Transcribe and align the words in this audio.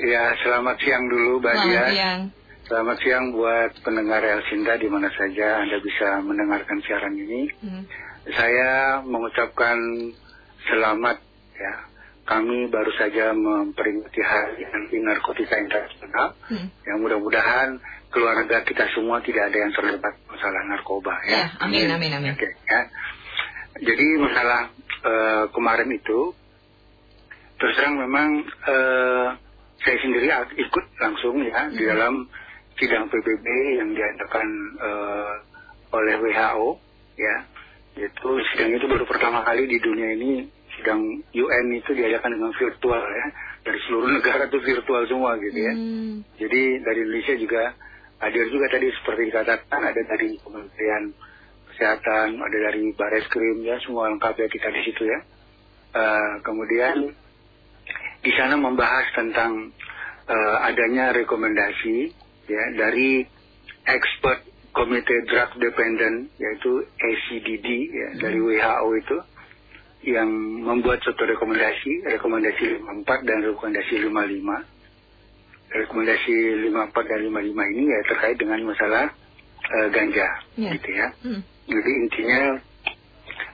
Ya, 0.01 0.33
selamat 0.41 0.81
siang 0.81 1.05
dulu, 1.11 1.43
Mbak 1.43 1.53
Selamat 1.53 1.69
Dia. 1.69 1.85
siang. 1.93 2.21
Selamat 2.65 2.97
siang 3.03 3.25
buat 3.35 3.71
pendengar 3.83 4.23
El 4.23 4.41
Sinta 4.47 4.79
di 4.79 4.87
mana 4.87 5.11
saja 5.11 5.59
Anda 5.59 5.77
bisa 5.83 6.23
mendengarkan 6.23 6.79
siaran 6.81 7.13
ini. 7.19 7.41
Hmm. 7.59 7.83
Saya 8.31 9.03
mengucapkan 9.03 9.77
selamat 10.71 11.19
ya. 11.59 11.73
Kami 12.21 12.71
baru 12.71 12.91
saja 12.95 13.35
memperingati 13.35 14.21
Hari 14.23 14.63
Anti 14.63 14.97
Narkotika 15.03 15.59
Internasional. 15.59 16.31
Hmm. 16.47 16.71
Yang 16.87 16.97
mudah-mudahan 17.03 17.69
keluarga 18.11 18.61
kita 18.67 18.85
semua 18.91 19.23
tidak 19.23 19.49
ada 19.49 19.57
yang 19.57 19.71
terlibat 19.73 20.13
masalah 20.27 20.61
narkoba 20.67 21.15
ya. 21.25 21.31
Ya, 21.31 21.43
amin, 21.63 21.87
amin, 21.89 22.11
amin. 22.19 22.31
Oke, 22.35 22.49
ya. 22.67 22.81
Jadi 23.81 24.05
masalah 24.19 24.69
eh, 25.01 25.43
kemarin 25.55 25.89
itu 25.89 26.35
terus 27.55 27.73
terang 27.79 27.97
memang 27.97 28.43
eh, 28.45 29.27
saya 29.81 29.97
sendiri 30.03 30.27
ikut 30.59 30.85
langsung 31.01 31.41
ya 31.41 31.71
di 31.71 31.83
dalam 31.87 32.27
sidang 32.77 33.07
PBB 33.07 33.45
yang 33.79 33.89
diadakan 33.95 34.47
eh, 34.77 35.33
oleh 35.95 36.15
WHO 36.19 36.69
ya. 37.15 37.35
Itu 37.91 38.29
sidang 38.53 38.75
itu 38.75 38.85
baru 38.91 39.07
pertama 39.07 39.43
kali 39.47 39.67
di 39.67 39.79
dunia 39.79 40.15
ini 40.19 40.47
sidang 40.79 40.99
UN 41.35 41.65
itu 41.75 41.91
diadakan 41.95 42.35
dengan 42.35 42.51
virtual 42.59 43.03
ya. 43.07 43.27
Dari 43.61 43.79
seluruh 43.87 44.09
negara 44.19 44.51
itu 44.51 44.59
virtual 44.59 45.07
semua 45.07 45.39
gitu 45.39 45.59
ya. 45.63 45.73
Hmm. 45.73 46.27
Jadi 46.35 46.61
dari 46.83 46.99
Indonesia 47.07 47.35
juga 47.39 47.63
hadir 48.21 48.45
juga 48.53 48.69
tadi 48.69 48.87
seperti 48.93 49.33
dikatakan 49.33 49.81
ada 49.81 50.01
dari 50.05 50.37
Kementerian 50.37 51.03
Kesehatan, 51.71 52.37
ada 52.37 52.57
dari 52.69 52.93
Baris 52.93 53.25
Krim 53.33 53.65
ya 53.65 53.81
semua 53.81 54.13
lengkap 54.13 54.37
ya 54.37 54.47
kita 54.47 54.69
di 54.69 54.81
situ 54.85 55.03
ya. 55.09 55.19
Eh, 55.91 56.33
kemudian 56.45 57.09
di 58.21 58.31
sana 58.37 58.55
membahas 58.55 59.09
tentang 59.17 59.73
eh, 60.29 60.57
adanya 60.69 61.11
rekomendasi 61.17 62.13
ya 62.45 62.63
dari 62.77 63.25
expert 63.89 64.45
Komite 64.71 65.27
Drug 65.27 65.51
Dependent 65.59 66.31
yaitu 66.39 66.85
ACDD 66.95 67.67
ya 67.91 68.09
dari 68.23 68.39
WHO 68.39 68.87
itu 69.01 69.17
yang 70.01 70.29
membuat 70.65 71.03
suatu 71.05 71.29
rekomendasi, 71.29 72.07
rekomendasi 72.07 72.81
54 73.05 73.27
dan 73.27 73.37
rekomendasi 73.45 73.93
55 74.09 74.80
rekomendasi 75.71 76.35
54 76.67 76.75
dan 77.07 77.19
55 77.23 77.73
ini 77.73 77.83
ya 77.87 77.99
terkait 78.05 78.35
dengan 78.35 78.59
masalah 78.63 79.05
eh, 79.63 79.87
ganja 79.89 80.27
Ya. 80.55 80.71
gitu 80.75 80.89
ya. 80.91 81.07
Hmm. 81.23 81.41
Jadi 81.65 81.91
intinya 81.97 82.41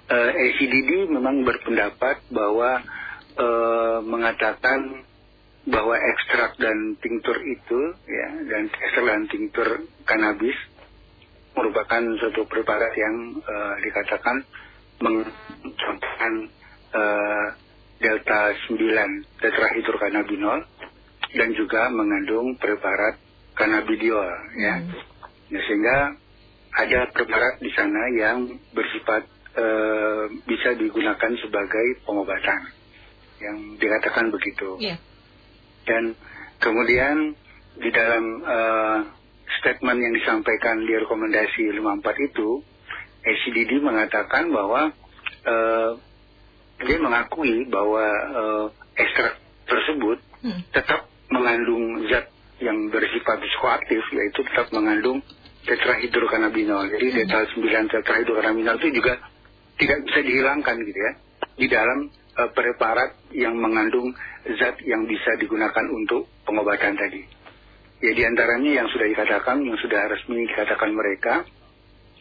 eh, 0.08 0.32
ACDD 0.34 0.92
memang 1.08 1.44
berpendapat 1.44 2.26
bahwa 2.28 2.82
eh, 3.36 3.98
mengatakan 4.02 5.06
bahwa 5.68 5.94
ekstrak 5.94 6.56
dan 6.58 6.96
tinktur 6.98 7.36
itu 7.40 7.80
ya 8.04 8.28
dan 8.48 8.72
ekstrak 8.72 9.06
dan 9.06 9.24
tinktur 9.28 9.68
kanabis 10.04 10.56
merupakan 11.54 12.00
suatu 12.18 12.48
preparat 12.48 12.94
yang 12.94 13.16
eh, 13.38 13.74
dikatakan 13.84 14.42
mencontohkan 14.98 16.34
eh, 16.94 17.48
delta 17.98 18.40
9 18.70 18.78
tetrahidrokannabinol 19.42 20.60
dan 21.38 21.53
juga 21.53 21.88
mengandung 21.94 22.58
preparat 22.58 23.22
cannabidiol 23.53 24.28
ya. 24.58 24.81
Hmm. 24.81 24.94
Ya, 25.48 25.59
sehingga 25.64 25.98
ada 26.75 27.00
preparat 27.16 27.62
di 27.64 27.72
sana 27.72 28.02
yang 28.18 28.38
bersifat 28.75 29.24
eh, 29.56 30.24
bisa 30.44 30.75
digunakan 30.75 31.31
sebagai 31.40 31.88
pengobatan 32.03 32.62
yang 33.40 33.58
dikatakan 33.80 34.34
begitu. 34.34 34.75
Iya. 34.81 34.98
Dan 35.88 36.18
kemudian 36.59 37.38
di 37.80 37.90
dalam 37.94 38.24
eh, 38.44 39.00
statement 39.62 40.00
yang 40.04 40.14
disampaikan 40.18 40.84
di 40.84 40.94
rekomendasi 41.00 41.72
54 41.72 42.28
itu, 42.34 42.62
ACDD 43.24 43.80
mengatakan 43.80 44.52
bahwa 44.52 44.92
eh, 45.48 45.92
dia 46.84 46.98
mengakui 47.00 47.66
bahwa 47.72 48.06
eh, 48.12 48.66
ekstrak 49.00 49.40
tersebut 49.66 50.28
Hmm. 50.38 50.62
tetap 50.69 51.09
mengandung 51.30 52.08
zat 52.08 52.30
yang 52.58 52.90
bersifat 52.90 53.38
psikoaktif 53.38 54.02
yaitu 54.14 54.42
tetap 54.50 54.68
mengandung 54.74 55.22
tetrahidrokannabinol. 55.68 56.90
Jadi 56.96 57.08
Hmm. 57.12 57.16
delta 57.22 57.40
9 57.54 57.86
tetrahidrokannabinol 57.92 58.76
itu 58.82 58.90
juga 58.98 59.14
tidak 59.78 60.00
bisa 60.10 60.20
dihilangkan 60.24 60.76
gitu 60.82 61.00
ya 61.00 61.12
di 61.58 61.68
dalam 61.68 62.00
eh, 62.38 62.52
preparat 62.54 63.34
yang 63.34 63.58
mengandung 63.58 64.14
zat 64.62 64.78
yang 64.86 65.10
bisa 65.10 65.34
digunakan 65.42 65.86
untuk 65.90 66.30
pengobatan 66.46 66.94
tadi. 66.94 67.26
Ya 67.98 68.14
di 68.14 68.24
antaranya 68.30 68.78
yang 68.78 68.88
sudah 68.94 69.10
dikatakan, 69.10 69.58
yang 69.66 69.74
sudah 69.82 70.06
resmi 70.06 70.46
dikatakan 70.46 70.94
mereka 70.94 71.42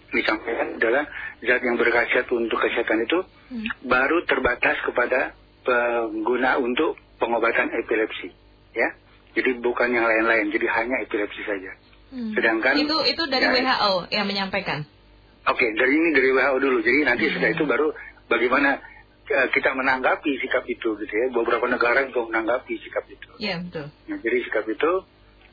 disampaikan 0.09 0.81
adalah 0.81 1.05
zat 1.45 1.61
yang 1.61 1.77
berkhasiat 1.77 2.27
untuk 2.33 2.57
kesehatan 2.57 3.05
itu 3.05 3.19
Hmm. 3.53 3.69
baru 3.85 4.25
terbatas 4.25 4.81
kepada 4.89 5.37
pengguna 5.63 6.65
untuk 6.65 6.97
pengobatan 7.21 7.69
epilepsi, 7.77 8.33
ya. 8.77 8.89
Jadi 9.37 9.61
bukan 9.61 9.89
yang 9.93 10.05
lain-lain, 10.05 10.49
jadi 10.49 10.67
hanya 10.71 10.97
epilepsi 11.05 11.45
saja. 11.45 11.73
Hmm. 12.09 12.33
Sedangkan- 12.33 12.77
itu 12.79 12.97
itu 13.09 13.23
dari 13.29 13.45
Ya. 13.45 13.53
WHO 13.53 13.93
yang 14.09 14.27
menyampaikan. 14.29 14.87
Oke, 15.47 15.67
dari 15.77 15.93
ini 15.93 16.09
dari 16.13 16.29
WHO 16.33 16.57
dulu. 16.59 16.79
Jadi 16.81 16.99
nanti 17.05 17.25
Hmm. 17.27 17.33
setelah 17.37 17.51
itu 17.53 17.65
baru 17.65 17.87
bagaimana 18.29 18.71
eh, 19.27 19.51
kita 19.51 19.75
menanggapi 19.75 20.39
sikap 20.39 20.63
itu, 20.71 20.95
gitu 21.03 21.11
ya. 21.11 21.27
Beberapa 21.35 21.67
negara 21.67 22.07
juga 22.07 22.31
menanggapi 22.31 22.79
sikap 22.79 23.03
itu. 23.11 23.27
Iya 23.43 23.59
betul. 23.59 23.91
Nah, 24.07 24.19
jadi 24.23 24.37
sikap 24.47 24.65
itu 24.71 24.91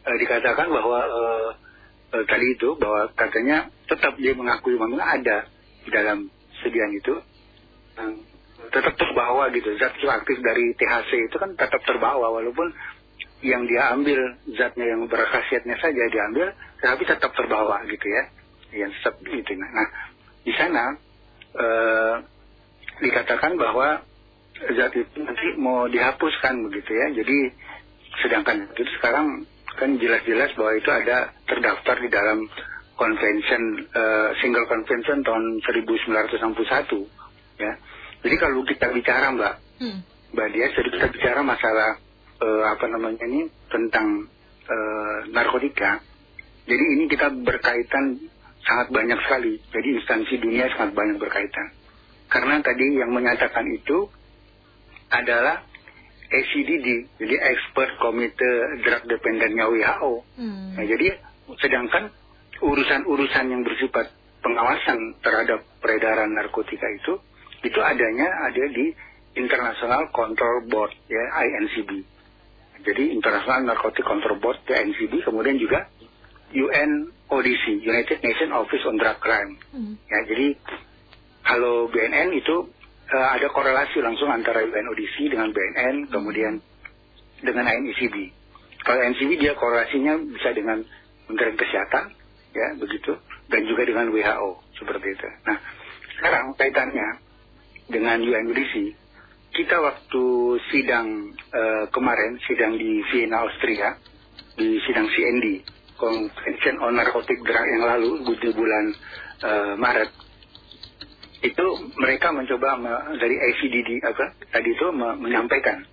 eh, 0.06 0.17
dikatakan 0.22 0.69
bahwa 0.69 1.00
eh, 1.01 1.50
eh, 2.13 2.24
tadi 2.30 2.53
itu 2.53 2.77
bahwa 2.77 3.09
katanya 3.18 3.65
tetap 3.89 4.13
dia 4.21 4.38
mengakui 4.38 4.77
memang 4.77 5.01
ada 5.01 5.50
di 5.81 5.89
dalam 5.89 6.30
sediaan 6.62 6.94
itu 6.94 7.18
eh, 7.98 8.13
tetap 8.69 8.94
terbawa 8.94 9.50
gitu 9.50 9.74
zat 9.75 9.98
aktif 9.98 10.38
dari 10.39 10.77
THC 10.77 11.33
itu 11.33 11.36
kan 11.36 11.57
tetap 11.57 11.81
terbawa 11.81 12.30
walaupun 12.30 12.69
yang 13.44 13.68
dia 13.68 13.92
ambil 13.92 14.19
zatnya 14.56 14.95
yang 14.95 15.04
berkhasiatnya 15.12 15.75
saja 15.78 16.04
diambil 16.10 16.56
tetapi 16.80 17.04
tetap 17.04 17.31
terbawa 17.36 17.84
gitu 17.92 18.07
ya. 18.07 18.24
Yang 18.74 18.92
tetap 19.00 19.16
gitu 19.22 19.51
nah 19.60 19.88
di 20.44 20.51
sana 20.56 20.95
eh, 21.56 22.16
dikatakan 23.04 23.60
bahwa 23.60 24.01
zat 24.75 24.94
itu 24.95 25.18
nanti 25.19 25.48
mau 25.60 25.86
dihapuskan 25.92 26.63
begitu 26.72 26.92
ya. 26.95 27.07
Jadi 27.19 27.38
sedangkan 28.24 28.72
itu 28.72 28.84
sekarang 29.00 29.44
kan 29.74 29.98
jelas-jelas 29.98 30.54
bahwa 30.54 30.74
itu 30.78 30.89
ada 30.94 31.34
terdaftar 31.50 31.96
di 32.00 32.10
dalam 32.10 32.48
convention 32.96 33.63
eh, 33.89 34.30
single 34.39 34.69
convention 34.69 35.25
tahun 35.25 35.60
1961 35.66 37.60
ya. 37.60 37.74
Jadi 38.24 38.36
kalau 38.39 38.63
kita 38.63 38.88
bicara 38.96 39.36
mbak 39.36 39.56
Hmm. 39.74 40.00
mbak 40.38 40.48
dia 40.54 40.69
jadi 40.69 40.89
kita 40.96 41.07
bicara 41.12 41.42
masalah 41.42 41.98
eh, 42.44 42.63
apa 42.68 42.86
namanya 42.92 43.24
ini 43.24 43.48
tentang 43.72 44.28
eh, 44.68 45.18
narkotika 45.31 46.04
jadi 46.63 46.84
ini 46.95 47.04
kita 47.12 47.28
berkaitan 47.44 48.24
sangat 48.63 48.88
banyak 48.95 49.19
sekali. 49.28 49.60
Jadi 49.72 49.88
instansi 50.00 50.34
dunia 50.40 50.72
sangat 50.75 50.95
banyak 50.95 51.18
berkaitan. 51.19 51.75
Karena 52.31 52.63
tadi 52.63 52.88
yang 52.98 53.12
menyatakan 53.12 53.68
itu 53.68 54.07
adalah 55.12 55.62
ACDD, 56.34 57.06
jadi 57.22 57.36
Expert 57.54 57.94
Komite 58.01 58.81
Drug 58.81 59.04
Dependennya 59.06 59.69
WHO. 59.69 60.13
Hmm. 60.39 60.74
Nah, 60.74 60.86
jadi 60.88 61.13
sedangkan 61.62 62.10
urusan-urusan 62.63 63.46
yang 63.54 63.62
bersifat 63.62 64.10
pengawasan 64.42 65.22
terhadap 65.22 65.62
peredaran 65.78 66.34
narkotika 66.34 66.89
itu, 66.89 67.22
itu 67.62 67.80
adanya 67.86 68.50
ada 68.50 68.66
di 68.66 68.89
International 69.38 70.10
Control 70.10 70.66
Board, 70.74 70.96
ya 71.06 71.22
INCB. 71.22 72.01
Jadi 72.83 73.15
International 73.15 73.63
Narcotic 73.63 74.03
Control 74.03 74.38
Board, 74.44 74.59
INCB, 74.68 75.24
kemudian 75.24 75.56
juga 75.56 75.88
UNODC, 76.53 77.63
United 77.81 78.19
Nations 78.21 78.53
Office 78.53 78.83
on 78.85 79.00
Drug 79.00 79.18
Crime. 79.24 79.57
Hmm. 79.74 79.95
Ya, 80.06 80.19
jadi 80.27 80.47
kalau 81.44 81.89
BNN 81.89 82.30
itu 82.38 82.69
eh, 83.09 83.30
ada 83.39 83.47
korelasi 83.50 84.03
langsung 84.03 84.30
antara 84.30 84.62
UNODC 84.62 85.33
dengan 85.33 85.50
BNN, 85.50 86.13
kemudian 86.13 86.62
dengan 87.41 87.65
INCB. 87.68 88.15
Kalau 88.83 89.00
INCB 89.00 89.31
dia 89.39 89.56
korelasinya 89.56 90.19
bisa 90.19 90.51
dengan 90.51 90.83
Kementerian 91.25 91.56
Kesehatan, 91.56 92.06
ya 92.51 92.68
begitu, 92.77 93.15
dan 93.47 93.63
juga 93.63 93.88
dengan 93.88 94.12
WHO 94.12 94.50
seperti 94.75 95.07
itu. 95.15 95.27
Nah, 95.47 95.57
sekarang 96.19 96.53
kaitannya 96.59 97.07
dengan 97.89 98.19
UNODC, 98.21 99.02
kita 99.53 99.77
waktu 99.77 100.23
sidang 100.73 101.07
eh, 101.53 101.85
kemarin, 101.94 102.41
sidang 102.50 102.73
di 102.73 103.05
Vienna, 103.13 103.45
Austria, 103.45 103.94
di 104.57 104.81
sidang 104.85 105.05
CND, 105.13 105.61
Convention 105.97 106.75
on 106.81 106.97
Narcotic 106.97 107.38
Drug 107.45 107.65
yang 107.77 107.83
lalu 107.85 108.09
di 108.41 108.50
bulan 108.50 108.85
eh, 109.45 109.73
Maret, 109.77 110.09
itu 111.44 111.65
mereka 112.01 112.33
mencoba 112.33 112.69
me- 112.81 113.03
dari 113.21 113.35
ACDD 113.38 114.01
apa 114.01 114.25
tadi 114.50 114.69
itu 114.73 114.88
me- 114.89 115.19
menyampaikan 115.21 115.85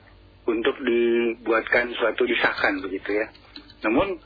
untuk 0.49 0.75
dibuatkan 0.81 1.93
suatu 2.01 2.25
disahkan 2.25 2.81
begitu 2.81 3.13
ya. 3.13 3.27
Namun 3.85 4.17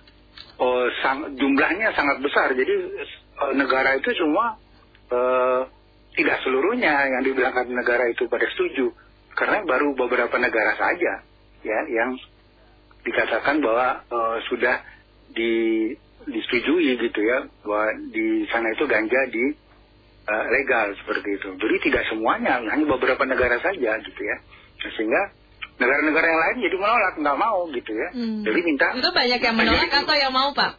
oh, 0.63 0.87
sang- 1.03 1.35
jumlahnya 1.35 1.91
sangat 1.99 2.23
besar, 2.23 2.55
jadi 2.55 2.75
eh, 3.03 3.53
negara 3.59 3.99
itu 3.99 4.15
semua 4.15 4.63
eh, 5.11 5.63
tidak 6.15 6.39
seluruhnya 6.47 7.11
yang 7.11 7.23
dibilangkan 7.27 7.67
negara 7.67 8.07
itu 8.07 8.31
pada 8.31 8.47
setuju, 8.47 8.95
karena 9.35 9.63
baru 9.63 9.95
beberapa 9.95 10.37
negara 10.39 10.75
saja 10.75 11.23
ya 11.61 11.81
yang 11.91 12.15
dikatakan 13.03 13.61
bahwa 13.61 14.03
eh, 14.03 14.37
sudah 14.49 14.77
di 15.35 15.53
disetujui 16.25 16.97
gitu 16.97 17.21
ya 17.21 17.45
bahwa 17.63 17.93
di 18.09 18.49
sana 18.49 18.73
itu 18.73 18.85
ganja 18.89 19.21
di 19.29 19.45
eh, 20.25 20.45
legal 20.57 20.97
seperti 20.97 21.37
itu. 21.37 21.49
Jadi 21.61 21.77
tidak 21.85 22.09
semuanya, 22.09 22.65
hanya 22.65 22.85
beberapa 22.89 23.23
negara 23.29 23.61
saja 23.61 24.01
gitu 24.01 24.21
ya. 24.25 24.37
Nah, 24.81 24.91
Sehingga 24.97 25.23
negara-negara 25.75 26.27
yang 26.29 26.41
lain 26.41 26.57
jadi 26.65 26.77
menolak, 26.77 27.15
nggak 27.21 27.39
mau 27.41 27.59
gitu 27.73 27.93
ya. 27.93 28.09
Hmm. 28.15 28.41
Jadi 28.41 28.61
minta 28.63 28.87
Itu 28.95 29.11
banyak 29.11 29.41
yang 29.43 29.57
menolak 29.57 29.89
Jadi- 29.91 30.01
atau 30.05 30.17
yang 30.17 30.33
mau, 30.33 30.51
Pak? 30.55 30.73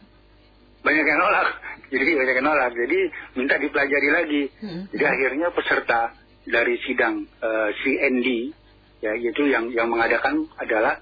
banyak 0.82 1.02
yang 1.02 1.18
nolak. 1.18 1.48
Jadi 1.94 2.10
banyak 2.14 2.34
yang 2.38 2.46
nolak. 2.46 2.72
Jadi 2.74 2.98
minta 3.34 3.54
dipelajari 3.58 4.08
lagi. 4.10 4.42
Hmm. 4.62 4.82
Jadi 4.90 5.04
akhirnya 5.04 5.48
peserta 5.50 6.00
dari 6.46 6.78
sidang 6.86 7.26
eh, 7.26 7.70
CND 7.82 8.28
ya 9.02 9.12
itu 9.12 9.42
yang 9.50 9.68
yang 9.74 9.90
mengadakan 9.90 10.46
adalah 10.56 10.96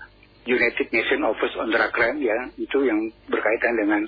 United 0.45 0.93
Nations 0.93 1.25
Office 1.25 1.55
on 1.57 1.73
Drug 1.73 1.93
Crime 1.93 2.21
ya 2.21 2.37
itu 2.57 2.85
yang 2.85 3.01
berkaitan 3.29 3.77
dengan 3.77 4.03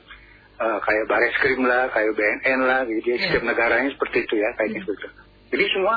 eh, 0.56 0.79
kayak 0.81 1.05
Baris 1.09 1.37
Krim 1.41 1.61
lah, 1.65 1.93
kayak 1.93 2.17
BNN 2.17 2.61
lah, 2.65 2.81
gitu 2.88 3.06
ya. 3.12 3.17
Iya. 3.17 3.25
Setiap 3.29 3.44
negaranya 3.44 3.93
seperti 3.93 4.25
itu 4.25 4.35
ya, 4.41 4.49
kayaknya 4.56 4.81
seperti 4.88 5.05
itu. 5.05 5.09
Jadi 5.53 5.65
semua 5.69 5.94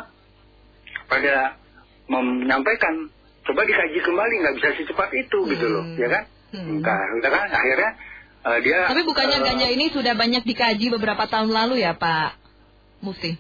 pada 1.08 1.36
menyampaikan 2.12 3.08
coba 3.48 3.62
dikaji 3.66 4.00
kembali 4.04 4.34
nggak 4.44 4.56
bisa 4.60 4.68
secepat 4.78 5.10
itu 5.16 5.40
gitu 5.48 5.66
loh, 5.66 5.84
Hmm. 5.88 5.98
ya 5.98 6.08
kan? 6.12 6.24
Hmm. 6.54 6.82
Nah, 6.84 7.02
udah 7.22 7.30
kan 7.32 7.50
akhirnya 7.50 7.92
eh, 8.40 8.60
dia 8.64 8.78
Tapi 8.92 9.02
bukannya 9.08 9.38
eh, 9.40 9.46
ganja 9.48 9.68
ini 9.72 9.86
sudah 9.96 10.14
banyak 10.14 10.44
dikaji 10.44 10.86
beberapa 10.92 11.24
tahun 11.26 11.50
lalu 11.50 11.82
ya, 11.82 11.96
Pak 11.96 12.32
Mufti? 13.02 13.40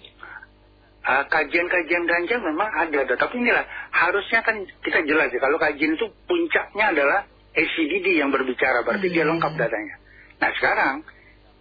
Ah, 1.09 1.25
kajian-kajian 1.25 2.05
ganja 2.05 2.37
memang 2.37 2.69
ada, 2.69 3.01
tapi 3.17 3.41
inilah 3.41 3.65
harusnya 3.89 4.45
kan 4.45 4.61
kita 4.85 5.01
jelas 5.09 5.33
ya 5.33 5.41
kalau 5.41 5.57
kajian 5.57 5.97
itu 5.97 6.05
puncaknya 6.29 6.85
adalah 6.93 7.25
ACDD 7.49 8.21
yang 8.21 8.29
berbicara, 8.29 8.85
berarti 8.85 9.09
dia 9.09 9.25
Hmm. 9.25 9.33
lengkap 9.33 9.57
datanya. 9.57 9.95
Nah 10.37 10.49
sekarang 10.53 10.95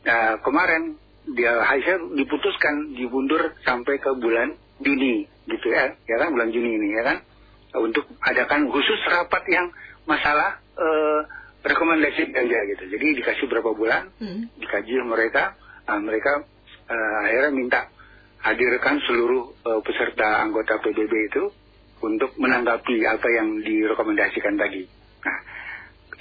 ah, 0.04 0.36
kemarin 0.44 1.00
dia 1.32 1.64
hasil 1.64 2.12
diputuskan 2.12 2.92
dimundur 2.92 3.56
sampai 3.64 3.96
ke 3.96 4.12
bulan 4.16 4.52
Juni 4.78 5.24
gitu 5.48 5.66
ya, 5.72 5.96
ya 5.96 6.16
kan 6.20 6.28
bulan 6.28 6.52
Juni 6.52 6.68
ini 6.76 6.88
ya 6.92 7.02
kan 7.08 7.16
untuk 7.80 8.04
adakan 8.20 8.68
khusus 8.68 9.00
rapat 9.08 9.48
yang 9.48 9.72
masalah 10.04 10.60
eh, 10.76 11.20
rekomendasi 11.64 12.36
ganja 12.36 12.58
gitu. 12.68 12.84
Jadi 12.92 13.06
dikasih 13.16 13.48
berapa 13.48 13.72
bulan, 13.72 14.12
Hmm. 14.20 14.44
dikaji 14.60 14.92
mereka, 15.02 15.56
ah, 15.88 15.96
mereka 15.96 16.44
eh, 16.84 17.16
akhirnya 17.24 17.52
minta 17.52 17.80
hadirkan 18.42 19.02
seluruh 19.06 19.54
eh, 19.66 19.80
peserta 19.82 20.42
anggota 20.42 20.78
PBB 20.78 21.12
itu 21.32 21.44
untuk 21.98 22.30
menanggapi 22.38 23.02
apa 23.06 23.28
yang 23.34 23.58
direkomendasikan 23.62 24.54
tadi. 24.54 24.86
Nah, 25.26 25.38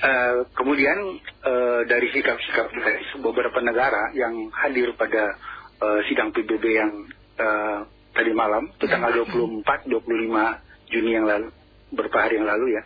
eh, 0.01 0.37
kemudian 0.57 0.97
eh, 1.21 1.81
dari 1.85 2.07
sikap-sikap 2.13 2.73
dari 2.73 3.05
beberapa 3.21 3.59
negara 3.61 4.09
yang 4.17 4.49
hadir 4.49 4.97
pada 4.97 5.37
eh, 5.77 5.99
sidang 6.09 6.33
PBB 6.33 6.65
yang 6.65 6.91
eh, 7.37 7.79
tadi 8.17 8.33
malam, 8.33 8.73
itu 8.73 8.89
tanggal 8.89 9.13
24, 9.13 9.61
25 9.93 10.89
Juni 10.89 11.11
yang 11.13 11.27
lalu, 11.27 11.53
beberapa 11.93 12.17
hari 12.25 12.41
yang 12.41 12.47
lalu 12.49 12.79
ya, 12.79 12.83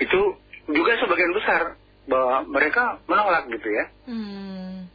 itu 0.00 0.20
juga 0.70 0.96
sebagian 1.02 1.34
besar 1.34 1.76
bahwa 2.08 2.46
mereka 2.48 3.02
menolak 3.04 3.50
gitu 3.52 3.68
ya. 3.68 3.84
Hmm. 4.08 4.88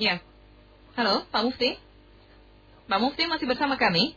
Ya. 0.00 0.16
Halo, 0.92 1.24
Pak 1.32 1.40
Mufti? 1.48 1.72
Pak 2.84 3.00
Mufti 3.00 3.24
masih 3.24 3.48
bersama 3.48 3.80
kami? 3.80 4.12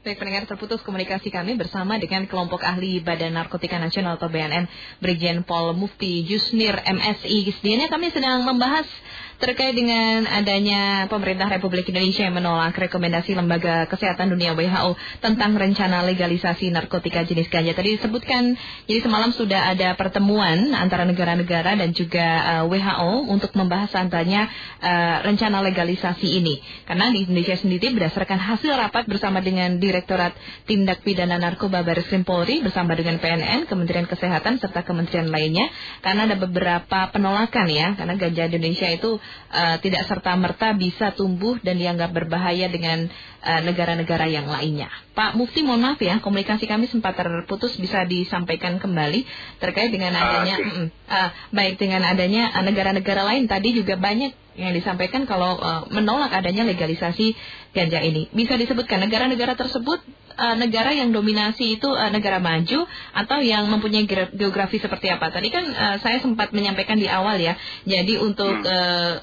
Baik 0.00 0.16
pendengar 0.16 0.48
terputus 0.48 0.80
komunikasi 0.80 1.28
kami 1.28 1.60
bersama 1.60 2.00
dengan 2.00 2.24
kelompok 2.24 2.64
ahli 2.64 3.04
Badan 3.04 3.36
Narkotika 3.36 3.76
Nasional 3.76 4.16
atau 4.16 4.32
BNN 4.32 4.64
Brigjen 5.04 5.44
Pol 5.44 5.76
Mufti 5.76 6.24
Yusnir 6.24 6.72
MSI. 6.72 7.52
Sedianya 7.60 7.92
kami 7.92 8.08
sedang 8.16 8.48
membahas 8.48 8.88
terkait 9.36 9.76
dengan 9.76 10.24
adanya 10.24 11.04
pemerintah 11.12 11.44
Republik 11.52 11.84
Indonesia 11.92 12.24
yang 12.24 12.36
menolak 12.40 12.72
rekomendasi 12.72 13.36
Lembaga 13.36 13.84
Kesehatan 13.84 14.32
Dunia 14.32 14.56
WHO 14.56 14.96
tentang 15.20 15.52
rencana 15.52 16.00
legalisasi 16.08 16.72
narkotika 16.72 17.20
jenis 17.28 17.52
ganja. 17.52 17.76
Tadi 17.76 18.00
disebutkan, 18.00 18.56
jadi 18.88 19.00
semalam 19.04 19.36
sudah 19.36 19.76
ada 19.76 19.92
pertemuan 19.92 20.72
antara 20.72 21.04
negara-negara 21.04 21.76
dan 21.76 21.92
juga 21.92 22.64
uh, 22.64 22.64
WHO 22.64 23.28
untuk 23.28 23.52
membahas 23.52 23.92
antanya 23.92 24.48
uh, 24.80 25.20
rencana 25.20 25.60
legalisasi 25.60 26.40
ini. 26.40 26.56
Karena 26.88 27.12
di 27.12 27.28
Indonesia 27.28 27.60
sendiri 27.60 27.92
berdasarkan 27.92 28.40
hasil 28.40 28.72
rapat 28.72 29.04
bersama 29.04 29.44
dengan 29.44 29.76
Direktorat 29.76 30.32
Tindak 30.64 31.04
Pidana 31.04 31.36
Narkoba 31.36 31.84
Baris 31.84 32.08
Krim 32.08 32.24
Polri 32.24 32.64
bersama 32.64 32.96
dengan 32.96 33.20
PNN, 33.20 33.68
Kementerian 33.68 34.08
Kesehatan 34.08 34.56
serta 34.64 34.80
kementerian 34.80 35.28
lainnya, 35.28 35.68
karena 36.00 36.24
ada 36.24 36.40
beberapa 36.40 37.12
penolakan 37.12 37.68
ya, 37.68 37.92
karena 38.00 38.16
ganja 38.16 38.48
Indonesia 38.48 38.88
itu 38.88 39.20
uh, 39.52 39.76
tidak 39.82 40.06
serta 40.06 40.32
merta 40.38 40.72
bisa 40.72 41.12
tumbuh 41.12 41.58
dan 41.60 41.76
dianggap 41.76 42.14
berbahaya 42.14 42.70
dengan 42.70 43.10
uh, 43.42 43.60
negara-negara 43.66 44.30
yang 44.30 44.46
lainnya. 44.48 44.88
Pak 45.12 45.34
Mufti, 45.34 45.66
mohon 45.66 45.82
maaf 45.82 46.00
ya, 46.00 46.22
komunikasi 46.22 46.64
kami 46.64 46.86
sempat 46.88 47.16
terputus, 47.18 47.74
bisa 47.76 48.06
disampaikan 48.06 48.78
kembali 48.78 49.26
terkait 49.58 49.90
dengan 49.90 50.14
adanya, 50.14 50.56
mm, 50.60 50.86
uh, 51.10 51.30
baik 51.52 51.76
dengan 51.76 52.04
adanya 52.06 52.54
uh, 52.54 52.64
negara-negara 52.64 53.26
lain 53.26 53.50
tadi 53.50 53.76
juga 53.76 53.98
banyak 53.98 54.45
yang 54.56 54.72
disampaikan 54.72 55.24
kalau 55.24 55.56
uh, 55.56 55.84
menolak 55.88 56.32
adanya 56.32 56.64
legalisasi 56.64 57.36
ganja 57.70 58.00
ini. 58.00 58.26
Bisa 58.32 58.56
disebutkan 58.56 59.00
negara-negara 59.00 59.52
tersebut 59.52 60.00
uh, 60.34 60.56
negara 60.56 60.90
yang 60.90 61.12
dominasi 61.12 61.76
itu 61.76 61.86
uh, 61.86 62.08
negara 62.08 62.40
maju 62.40 62.88
atau 63.12 63.38
yang 63.40 63.68
mempunyai 63.68 64.04
ge- 64.04 64.32
geografi 64.32 64.76
seperti 64.76 65.08
apa? 65.08 65.28
Tadi 65.28 65.48
kan 65.48 65.64
uh, 65.66 65.96
saya 66.00 66.18
sempat 66.18 66.50
menyampaikan 66.50 66.96
di 66.96 67.06
awal 67.06 67.36
ya. 67.36 67.54
Jadi 67.84 68.16
untuk 68.16 68.56
uh, 68.58 69.20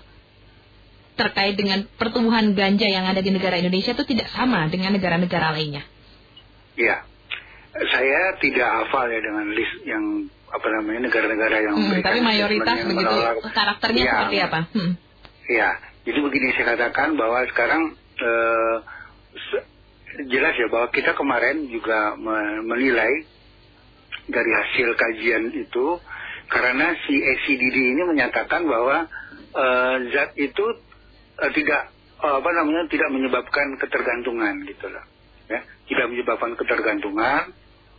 terkait 1.13 1.54
dengan 1.54 1.86
pertumbuhan 1.94 2.54
ganja 2.54 2.90
yang 2.90 3.06
ada 3.06 3.22
di 3.22 3.30
negara 3.30 3.58
Indonesia 3.58 3.94
itu 3.94 4.02
tidak 4.04 4.34
sama 4.34 4.66
dengan 4.70 4.94
negara-negara 4.94 5.54
lainnya. 5.54 5.86
Iya, 6.74 7.06
saya 7.70 8.22
tidak 8.42 8.66
hafal 8.66 9.06
ya 9.10 9.22
dengan 9.22 9.46
list 9.54 9.78
yang 9.86 10.04
apa 10.50 10.68
namanya 10.70 11.10
negara-negara 11.10 11.56
yang 11.62 11.74
Hmm, 11.78 12.02
tapi 12.02 12.18
mayoritas 12.22 12.78
begitu 12.86 13.13
menolak. 13.13 13.46
karakternya 13.46 14.04
Iya. 14.06 14.12
seperti 14.13 14.38
apa? 14.42 14.60
Hmm. 14.74 14.92
Iya, 15.43 15.69
jadi 16.07 16.19
begini 16.23 16.55
saya 16.55 16.75
katakan 16.75 17.19
bahwa 17.19 17.43
sekarang 17.51 17.83
eh, 18.15 18.77
jelas 20.31 20.53
ya 20.55 20.67
bahwa 20.71 20.88
kita 20.93 21.12
kemarin 21.17 21.67
juga 21.67 22.15
me- 22.15 22.63
menilai 22.63 23.27
dari 24.31 24.51
hasil 24.55 24.95
kajian 24.95 25.51
itu 25.51 26.00
karena 26.47 26.95
si 27.03 27.19
ACDD 27.19 27.75
ini 27.75 28.01
menyatakan 28.07 28.63
bahwa 28.63 29.03
eh, 29.51 29.95
zat 30.15 30.31
itu 30.39 30.65
eh, 31.43 31.51
tidak 31.51 31.91
eh, 32.23 32.35
apa 32.39 32.50
namanya 32.55 32.88
tidak 32.88 33.09
menyebabkan 33.12 33.75
ketergantungan 33.83 34.63
gitu 34.63 34.88
loh 34.88 35.03
ya. 35.51 35.59
Tidak 35.91 36.07
menyebabkan 36.07 36.55
ketergantungan 36.55 37.51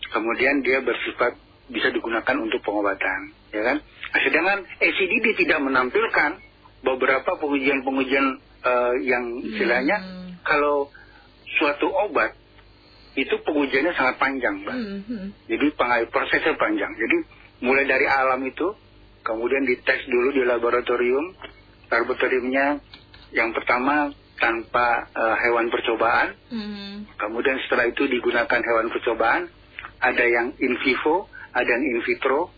kemudian 0.09 0.65
dia 0.65 0.81
bersifat 0.81 1.37
bisa 1.69 1.93
digunakan 1.93 2.37
untuk 2.41 2.65
pengobatan 2.65 3.37
ya 3.53 3.61
kan. 3.69 3.77
Nah, 3.85 4.21
sedangkan 4.25 4.59
ACDD 4.81 5.45
tidak 5.45 5.61
menampilkan 5.61 6.41
beberapa 6.85 7.31
pengujian-pengujian 7.35 8.27
eh, 8.63 8.95
yang 9.03 9.25
istilahnya 9.43 9.97
Hmm. 9.97 10.29
kalau 10.41 10.89
suatu 11.55 11.89
obat 11.91 12.33
itu 13.15 13.35
pengujiannya 13.41 13.93
sangat 13.93 14.17
panjang 14.19 14.55
mbak 14.61 14.75
Hmm, 14.75 15.01
hmm. 15.03 15.27
jadi 15.47 15.67
pengai- 15.75 16.09
prosesnya 16.09 16.55
panjang. 16.55 16.91
Jadi 16.93 17.17
mulai 17.61 17.85
dari 17.85 18.05
alam 18.05 18.43
itu, 18.43 18.75
kemudian 19.23 19.63
dites 19.63 20.01
dulu 20.05 20.29
di 20.31 20.43
laboratorium. 20.43 21.33
Laboratoriumnya 21.89 22.81
yang 23.31 23.51
pertama 23.53 24.11
tanpa 24.35 24.87
eh, 25.15 25.37
hewan 25.41 25.71
percobaan, 25.71 26.35
Hmm. 26.51 27.07
kemudian 27.15 27.57
setelah 27.63 27.87
itu 27.87 28.05
digunakan 28.05 28.61
hewan 28.61 28.91
percobaan. 28.91 29.47
Ada 30.01 30.25
yang 30.27 30.47
in 30.59 30.75
vivo, 30.79 31.31
ada 31.51 31.65
yang 31.65 31.85
in 31.87 32.01
vitro. 32.03 32.51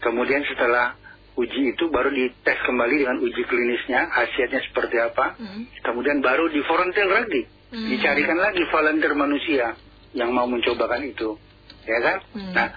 Kemudian 0.00 0.42
setelah 0.44 0.96
uji 1.40 1.72
itu 1.72 1.84
baru 1.88 2.12
dites 2.12 2.58
kembali 2.64 2.94
dengan 3.00 3.16
uji 3.24 3.42
klinisnya, 3.48 4.06
hasilnya 4.12 4.60
seperti 4.68 4.96
apa. 5.00 5.36
Hmm. 5.40 5.64
Kemudian 5.80 6.20
baru 6.20 6.52
di 6.52 6.60
volunteer 6.64 7.08
lagi, 7.08 7.42
Hmm. 7.70 7.88
dicarikan 7.88 8.38
lagi 8.38 8.62
volunteer 8.68 9.14
manusia 9.16 9.66
yang 10.12 10.34
mau 10.34 10.44
mencobakan 10.44 11.06
itu, 11.06 11.38
ya 11.86 11.98
kan? 12.02 12.18
Hmm. 12.34 12.52
Nah, 12.52 12.68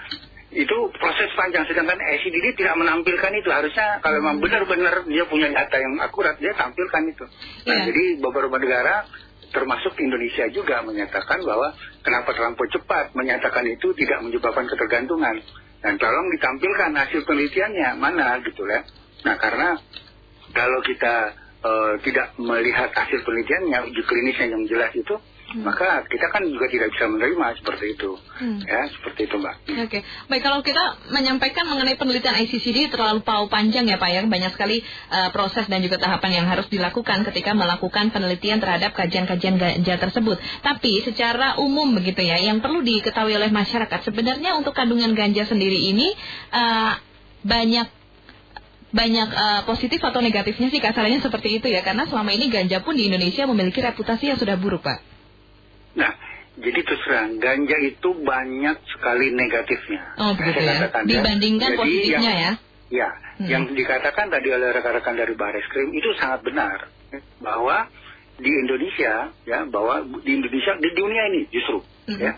itu 0.53 0.77
proses 1.01 1.33
panjang. 1.33 1.65
Sedangkan 1.65 1.97
ACDD 1.97 2.53
tidak 2.53 2.77
menampilkan 2.77 3.33
itu. 3.33 3.49
Harusnya 3.49 3.97
kalau 4.05 4.21
memang 4.21 4.37
benar-benar 4.37 5.01
dia 5.09 5.25
punya 5.25 5.49
data 5.49 5.81
yang 5.81 5.97
akurat, 5.97 6.37
dia 6.37 6.53
tampilkan 6.53 7.03
itu. 7.09 7.25
Nah, 7.65 7.73
Iya. 7.73 7.83
jadi 7.89 8.03
beberapa 8.21 8.55
negara 8.61 9.09
termasuk 9.53 9.93
Indonesia 10.01 10.49
juga 10.49 10.81
menyatakan 10.81 11.45
bahwa 11.45 11.77
kenapa 12.01 12.33
terlampau 12.33 12.65
cepat 12.73 13.13
menyatakan 13.13 13.65
itu 13.69 13.93
tidak 13.93 14.25
menyebabkan 14.25 14.65
ketergantungan. 14.65 15.41
Dan 15.83 15.99
tolong 15.99 16.31
ditampilkan 16.31 16.95
hasil 16.95 17.27
penelitiannya 17.27 17.99
mana 17.99 18.39
gitu 18.39 18.63
ya. 18.63 18.87
Nah 19.27 19.35
karena 19.35 19.75
kalau 20.55 20.79
kita 20.79 21.15
eh, 21.59 21.93
tidak 22.07 22.39
melihat 22.39 22.89
hasil 22.95 23.19
penelitiannya, 23.27 23.91
uji 23.91 24.01
klinisnya 24.07 24.47
yang 24.55 24.63
jelas 24.63 24.95
itu, 24.95 25.15
maka 25.61 26.01
kita 26.09 26.33
kan 26.33 26.41
juga 26.49 26.65
tidak 26.65 26.89
bisa 26.97 27.05
menerima 27.05 27.45
seperti 27.61 27.85
itu. 27.93 28.17
Hmm. 28.17 28.57
Ya, 28.65 28.89
seperti 28.89 29.29
itu 29.29 29.35
Mbak. 29.37 29.55
Oke, 29.85 29.99
baik 30.01 30.41
kalau 30.41 30.59
kita 30.65 30.83
menyampaikan 31.13 31.69
mengenai 31.69 31.93
penelitian 31.93 32.33
ICCD 32.41 32.89
terlalu 32.89 33.21
pau 33.21 33.45
panjang 33.45 33.85
ya 33.85 34.01
Pak 34.01 34.09
ya, 34.09 34.21
banyak 34.25 34.51
sekali 34.57 34.81
uh, 35.13 35.29
proses 35.29 35.69
dan 35.69 35.85
juga 35.85 36.01
tahapan 36.01 36.41
yang 36.41 36.45
harus 36.49 36.65
dilakukan 36.73 37.21
ketika 37.29 37.53
melakukan 37.53 38.09
penelitian 38.09 38.57
terhadap 38.57 38.97
kajian-kajian 38.97 39.61
ganja 39.61 39.95
tersebut. 40.01 40.41
Tapi 40.65 41.05
secara 41.05 41.61
umum 41.61 41.93
begitu 41.93 42.25
ya, 42.25 42.41
yang 42.41 42.57
perlu 42.57 42.81
diketahui 42.81 43.37
oleh 43.37 43.53
masyarakat 43.53 43.99
sebenarnya 44.01 44.57
untuk 44.57 44.73
kandungan 44.73 45.13
ganja 45.13 45.45
sendiri 45.45 45.77
ini 45.77 46.09
uh, 46.49 46.97
banyak 47.45 47.85
banyak 48.93 49.29
uh, 49.33 49.61
positif 49.65 49.97
atau 50.05 50.21
negatifnya 50.21 50.69
sih 50.69 50.77
kasarannya 50.77 51.21
seperti 51.21 51.61
itu 51.61 51.67
ya, 51.69 51.81
karena 51.85 52.05
selama 52.05 52.29
ini 52.33 52.49
ganja 52.49 52.81
pun 52.81 52.93
di 52.93 53.09
Indonesia 53.09 53.45
memiliki 53.49 53.81
reputasi 53.81 54.33
yang 54.33 54.37
sudah 54.37 54.57
buruk 54.57 54.85
Pak. 54.85 55.12
Nah, 55.93 56.11
jadi 56.55 56.79
terus 56.81 57.01
terang, 57.01 57.37
ganja 57.37 57.77
itu 57.77 58.09
banyak 58.15 58.77
sekali 58.89 59.29
negatifnya. 59.29 60.17
Oh 60.17 60.33
begitu 60.33 60.59
Saya 60.59 60.65
ya, 60.65 60.73
katakan 60.83 61.01
ya. 61.03 61.09
dibandingkan 61.19 61.69
Jadi 61.69 61.79
positifnya 61.79 62.19
yang- 62.19 62.39
ya. 62.39 62.53
Ya, 62.93 63.09
Hmm. 63.33 63.47
yang 63.49 63.63
dikatakan 63.67 64.29
tadi 64.29 64.47
oleh 64.47 64.69
rekan-rekan 64.69 65.17
dari 65.17 65.33
Baris 65.33 65.65
Krim 65.67 65.89
itu 65.89 66.13
sangat 66.13 66.45
benar 66.45 66.93
bahwa 67.39 67.89
di 68.35 68.51
Indonesia 68.51 69.33
ya 69.43 69.65
bahwa 69.65 69.95
di 70.21 70.31
Indonesia 70.31 70.77
di 70.77 70.89
dunia 70.91 71.23
ini 71.27 71.41
justru 71.49 71.81
Mhm. 72.05 72.19
ya 72.19 72.33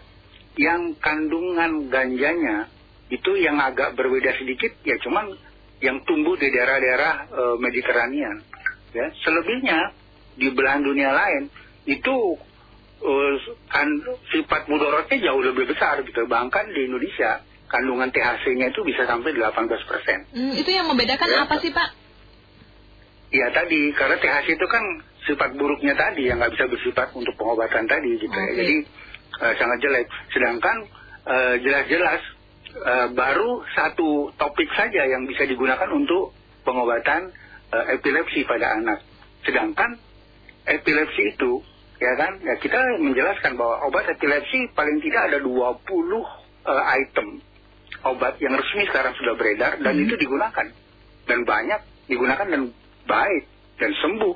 yang 0.55 0.95
kandungan 0.95 1.91
ganjanya 1.91 2.71
itu 3.07 3.35
yang 3.35 3.59
agak 3.59 3.93
berbeda 3.93 4.31
sedikit 4.33 4.79
ya 4.81 4.95
cuman 4.97 5.35
yang 5.79 5.99
tumbuh 6.03 6.35
di 6.35 6.47
daerah-daerah 6.47 7.13
eh, 7.27 7.55
Mediterranean 7.59 8.39
ya 8.91 9.11
selebihnya 9.21 9.91
di 10.33 10.47
belahan 10.49 10.83
dunia 10.83 11.11
lain 11.11 11.51
itu 11.83 12.15
eh, 13.05 13.35
kan 13.69 13.87
sifat 14.33 14.65
mudorotnya 14.65 15.17
jauh 15.21 15.41
lebih 15.41 15.69
besar 15.69 16.01
gitu 16.01 16.25
bahkan 16.25 16.65
di 16.73 16.89
Indonesia 16.89 17.39
kandungan 17.65 18.09
THC-nya 18.09 18.69
itu 18.69 18.81
bisa 18.81 19.05
sampai 19.05 19.33
18 19.33 19.89
persen. 19.89 20.19
Hmm, 20.31 20.53
itu 20.53 20.69
yang 20.69 20.85
membedakan 20.85 21.27
Ya. 21.27 21.43
apa 21.45 21.57
sih 21.57 21.73
Pak? 21.73 21.89
Ya 23.33 23.49
tadi, 23.51 23.89
karena 23.91 24.15
THC 24.15 24.53
itu 24.53 24.67
kan 24.69 24.83
sifat 25.25 25.57
buruknya 25.57 25.97
tadi 25.97 26.29
yang 26.29 26.37
nggak 26.37 26.53
bisa 26.53 26.69
bersifat 26.69 27.09
untuk 27.17 27.33
pengobatan 27.35 27.89
tadi 27.89 28.21
gitu 28.21 28.29
ya. 28.29 28.47
Oke. 28.47 28.55
Jadi 28.61 28.75
eh, 29.41 29.53
sangat 29.57 29.77
jelek. 29.81 30.05
Sedangkan 30.31 30.77
eh, 31.25 31.55
jelas-jelas 31.59 32.21
eh, 32.79 33.07
baru 33.11 33.65
satu 33.73 34.29
topik 34.37 34.69
saja 34.77 35.01
yang 35.09 35.25
bisa 35.25 35.43
digunakan 35.43 35.89
untuk 35.89 36.31
pengobatan 36.63 37.33
epilepsi 37.75 38.45
pada 38.47 38.77
anak. 38.77 39.03
Sedangkan 39.43 39.99
epilepsi 40.63 41.35
itu 41.35 41.59
ya 41.95 42.13
kan, 42.15 42.31
ya 42.39 42.55
kita 42.57 42.79
menjelaskan 42.99 43.55
bahwa 43.55 43.87
obat 43.87 44.05
epilepsi 44.09 44.71
paling 44.71 44.99
tidak 44.99 45.21
ada 45.31 45.37
20 45.39 45.51
eh, 46.65 46.83
item 46.99 47.27
obat 48.05 48.37
yang 48.37 48.53
resmi 48.53 48.85
sekarang 48.85 49.13
sudah 49.15 49.33
beredar 49.33 49.79
dan 49.79 49.93
Hmm. 49.95 50.03
itu 50.05 50.13
digunakan 50.15 50.67
dan 51.25 51.39
banyak 51.41 51.79
digunakan 52.05 52.45
dan 52.45 52.61
baik 53.05 53.43
dan 53.81 53.91
sembuh. 53.97 54.35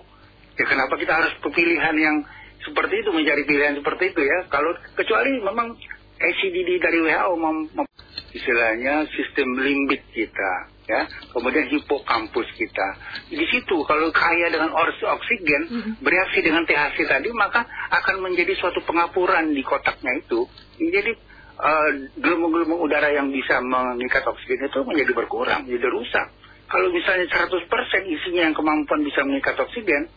Ya 0.58 0.66
kenapa 0.68 0.98
kita 0.98 1.13
harus 1.16 1.34
pilihan 1.39 1.96
yang 1.96 2.18
seperti 2.60 3.00
itu 3.00 3.10
mencari 3.13 3.44
pilihan 3.46 3.80
seperti 3.80 4.12
itu 4.12 4.22
ya? 4.22 4.38
Kalau 4.50 4.74
kecuali 4.94 5.39
memang 5.39 5.72
ACDD 6.20 6.84
dari 6.84 7.00
WHO 7.00 7.32
mem, 7.39 7.58
mem- 7.72 7.94
istilahnya 8.36 9.08
sistem 9.08 9.56
limbik 9.56 10.04
kita 10.12 10.51
ya, 10.89 11.05
kemudian 11.29 11.69
hipokampus 11.69 12.50
kita. 12.58 12.88
Di 13.29 13.46
situ 13.46 13.86
kalau 13.86 14.10
kaya 14.10 14.50
dengan 14.50 14.74
oksigen 14.74 15.62
Mhm. 15.69 15.91
bereaksi 16.01 16.41
dengan 16.41 16.65
THC 16.65 17.05
tadi 17.05 17.29
maka 17.29 17.62
akan 17.93 18.25
menjadi 18.25 18.58
suatu 18.58 18.81
pengapuran 18.81 19.53
di 19.53 19.62
kotaknya 19.62 20.17
itu. 20.17 20.50
Jadi 20.81 21.13
eh, 21.60 21.91
gelembung-gelembung 22.15 22.79
udara 22.79 23.12
yang 23.12 23.36
bisa 23.36 23.60
mengikat 23.60 24.24
oksigen 24.24 24.72
itu 24.72 24.79
menjadi 24.88 25.12
berkurang, 25.12 25.67
menjadi 25.67 25.91
rusak. 25.91 26.27
Kalau 26.72 26.88
misalnya 26.88 27.27
100% 27.27 28.08
isinya 28.08 28.48
yang 28.48 28.55
kemampuan 28.55 29.03
bisa 29.03 29.27
mengikat 29.27 29.60
oksigen, 29.60 30.08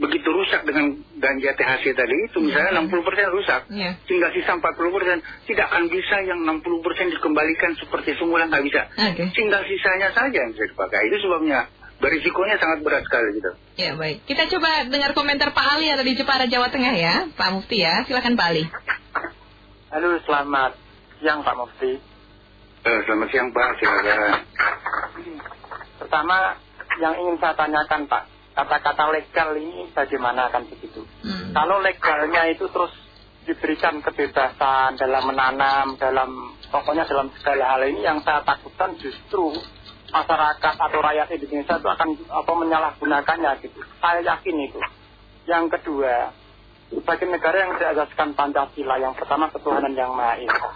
begitu 0.00 0.28
rusak 0.32 0.64
dengan 0.64 0.96
ganja 1.14 1.52
THC 1.52 1.92
tadi 1.92 2.16
itu, 2.24 2.40
misalnya 2.40 2.80
60% 2.80 3.36
rusak, 3.36 3.68
Iya. 3.68 4.00
tinggal 4.08 4.32
sisa 4.32 4.56
40%, 4.56 5.20
tidak 5.44 5.68
akan 5.68 5.92
bisa 5.92 6.16
yang 6.24 6.40
60% 6.40 7.12
dikembalikan 7.12 7.76
seperti 7.76 8.16
semula, 8.16 8.48
nggak 8.48 8.64
bisa. 8.64 8.88
Oke. 8.96 9.28
Tinggal 9.36 9.60
sisanya 9.68 10.08
saja 10.10 10.32
yang 10.32 10.56
bisa 10.56 10.64
dipakai. 10.66 11.04
Itu 11.04 11.20
sebabnya 11.20 11.68
berisikonya 12.00 12.56
sangat 12.56 12.80
berat 12.80 13.04
sekali 13.04 13.28
gitu. 13.36 13.50
Ya 13.76 13.92
baik. 13.92 14.24
Kita 14.24 14.48
coba 14.48 14.88
dengar 14.88 15.12
komentar 15.12 15.52
Pak 15.52 15.66
Ali 15.76 15.92
ada 15.92 16.00
di 16.00 16.16
Jepara 16.16 16.48
Jawa 16.48 16.72
Tengah 16.72 16.96
ya, 16.96 17.28
Pak 17.36 17.48
Mufti 17.52 17.84
ya. 17.84 18.00
Silakan 18.08 18.40
Pak 18.40 18.46
Ali. 18.48 18.64
Halo, 19.92 20.16
selamat 20.24 20.72
siang 21.20 21.44
Pak 21.44 21.54
Mufti. 21.54 21.92
Eh, 22.80 22.98
selamat 23.04 23.28
siang 23.28 23.52
Pak, 23.52 23.68
silakan. 23.76 24.32
Pertama, 26.00 26.56
yang 26.96 27.14
ingin 27.20 27.36
saya 27.36 27.52
tanyakan 27.52 28.08
Pak, 28.08 28.22
kata-kata 28.54 29.04
legal 29.14 29.56
ini 29.56 29.88
bagaimana 29.94 30.50
akan 30.50 30.66
begitu? 30.70 31.06
Hmm. 31.22 31.54
Kalau 31.54 31.80
legalnya 31.80 32.50
itu 32.50 32.66
terus 32.70 32.92
diberikan 33.48 33.98
kebebasan 34.04 35.00
dalam 35.00 35.22
menanam, 35.26 35.96
dalam 35.96 36.54
pokoknya 36.68 37.08
dalam 37.08 37.32
segala 37.40 37.76
hal 37.76 37.82
ini 37.88 38.04
yang 38.04 38.20
saya 38.22 38.44
takutkan 38.44 38.94
justru 39.00 39.54
masyarakat 40.10 40.74
atau 40.76 40.98
rakyat 41.00 41.28
Indonesia 41.34 41.78
itu 41.78 41.88
akan 41.88 42.08
apa 42.28 42.52
menyalahgunakannya 42.52 43.50
gitu. 43.64 43.78
Saya 44.02 44.20
yakin 44.26 44.56
itu. 44.66 44.78
Yang 45.48 45.64
kedua, 45.78 46.34
sebagai 46.90 47.26
negara 47.30 47.56
yang 47.64 47.72
berasaskan 47.78 48.34
Pancasila, 48.34 48.98
yang 48.98 49.14
pertama 49.14 49.48
ketuhanan 49.48 49.94
yang 49.94 50.12
Maha 50.12 50.42
Esa. 50.42 50.70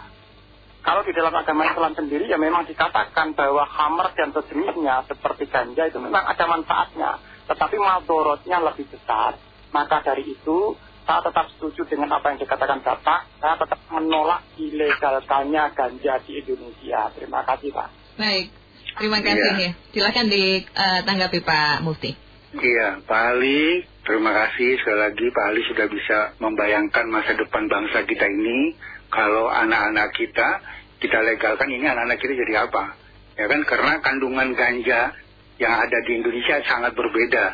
Kalau 0.85 1.01
di 1.01 1.17
dalam 1.17 1.33
agama 1.33 1.65
Islam 1.65 1.97
sendiri 1.97 2.29
ya 2.29 2.37
memang 2.37 2.69
dikatakan 2.69 3.33
bahwa 3.33 3.65
hammer 3.65 4.13
dan 4.13 4.37
sejenisnya 4.37 5.09
seperti 5.09 5.49
ganja 5.49 5.89
itu 5.89 5.97
memang 5.97 6.29
ada 6.29 6.45
manfaatnya. 6.45 7.11
Tetapi 7.45 7.77
madorotnya 7.77 8.59
lebih 8.63 8.89
besar. 8.89 9.37
Maka 9.75 10.01
dari 10.07 10.25
itu 10.25 10.79
saya 11.05 11.21
tetap 11.21 11.53
setuju 11.57 11.85
dengan 11.85 12.17
apa 12.17 12.33
yang 12.33 12.39
dikatakan 12.41 12.81
Bapak. 12.81 13.29
Saya 13.41 13.55
tetap 13.61 13.81
menolak 13.93 14.41
ilegalkannya 14.57 15.63
ganja 15.77 16.15
di 16.25 16.41
Indonesia. 16.41 17.13
Terima 17.13 17.45
kasih 17.45 17.71
Pak. 17.75 17.89
Baik. 18.17 18.47
Terima 18.95 19.19
kasih 19.19 19.51
Iya. 19.59 19.59
ya. 19.59 19.71
Silakan 19.91 20.27
ditanggapi 20.31 21.39
Pak 21.43 21.77
Mufti. 21.83 22.13
Iya, 22.55 23.03
Pak 23.03 23.23
Ali, 23.35 23.83
terima 24.07 24.31
kasih 24.31 24.79
sekali 24.79 24.99
lagi 25.03 25.27
Pak 25.27 25.45
Ali 25.51 25.61
sudah 25.67 25.87
bisa 25.91 26.19
membayangkan 26.39 27.07
masa 27.11 27.35
depan 27.35 27.67
bangsa 27.67 28.07
kita 28.07 28.31
ini. 28.31 28.79
Kalau 29.11 29.51
anak-anak 29.51 30.15
kita, 30.15 30.63
kita 31.03 31.19
legalkan 31.27 31.67
ini 31.75 31.83
anak-anak 31.83 32.19
kita 32.23 32.33
jadi 32.47 32.71
apa? 32.71 32.95
Ya 33.35 33.51
kan, 33.51 33.67
karena 33.67 33.99
kandungan 33.99 34.55
ganja 34.55 35.11
yang 35.59 35.75
ada 35.75 35.99
di 36.03 36.19
Indonesia 36.19 36.59
sangat 36.67 36.93
berbeda 36.99 37.45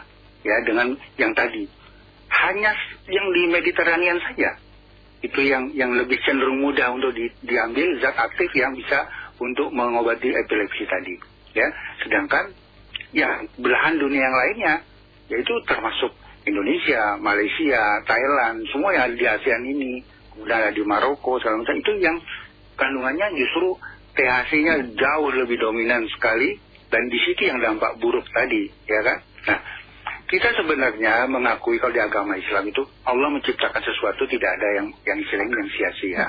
ya 0.45 0.57
dengan 0.65 0.97
yang 1.21 1.33
tadi. 1.37 1.69
hanya 2.31 2.71
yang 3.11 3.27
di 3.35 3.43
Mediterranean 3.51 4.23
saja. 4.23 4.55
Itu 5.21 5.43
yang 5.43 5.75
yang 5.75 5.93
lebih 5.99 6.17
cenderung 6.23 6.63
mudah 6.63 6.95
untuk 6.95 7.13
di, 7.13 7.27
diambil 7.43 7.99
zat 7.99 8.17
aktif 8.17 8.49
yang 8.55 8.73
bisa 8.73 9.05
untuk 9.43 9.69
mengobati 9.75 10.31
epilepsi 10.31 10.87
tadi. 10.87 11.19
Ya, 11.53 11.67
sedangkan 12.07 12.55
ya 13.11 13.45
belahan 13.59 13.99
dunia 13.99 14.23
yang 14.23 14.37
lainnya 14.39 14.75
yaitu 15.27 15.55
termasuk 15.67 16.15
Indonesia, 16.47 17.19
Malaysia, 17.19 17.83
Thailand, 18.07 18.65
semua 18.73 18.91
yang 18.97 19.15
di 19.15 19.27
ASEAN 19.27 19.63
ini, 19.67 20.01
kemudian 20.33 20.57
ada 20.57 20.73
di 20.73 20.83
Maroko, 20.83 21.39
segala 21.39 21.61
macam 21.61 21.77
itu 21.77 21.93
yang 22.01 22.17
kandungannya 22.75 23.27
justru 23.37 23.77
THC-nya 24.17 24.75
jauh 24.97 25.31
lebih 25.37 25.61
dominan 25.61 26.09
sekali 26.11 26.59
dan 26.91 27.03
di 27.07 27.19
situ 27.23 27.47
yang 27.47 27.63
dampak 27.63 28.03
buruk 28.03 28.27
tadi, 28.35 28.67
ya 28.91 29.01
kan? 29.07 29.19
Nah, 29.47 29.59
kita 30.31 30.55
sebenarnya 30.55 31.27
mengakui 31.27 31.83
kalau 31.83 31.91
di 31.91 31.99
agama 31.99 32.39
Islam 32.39 32.71
itu 32.71 32.87
Allah 33.03 33.35
menciptakan 33.35 33.83
sesuatu 33.83 34.31
tidak 34.31 34.51
ada 34.59 34.69
yang 34.79 34.87
yang 35.03 35.19
istilahnya 35.19 35.55
yang 35.59 35.71
sia-sia. 35.75 36.25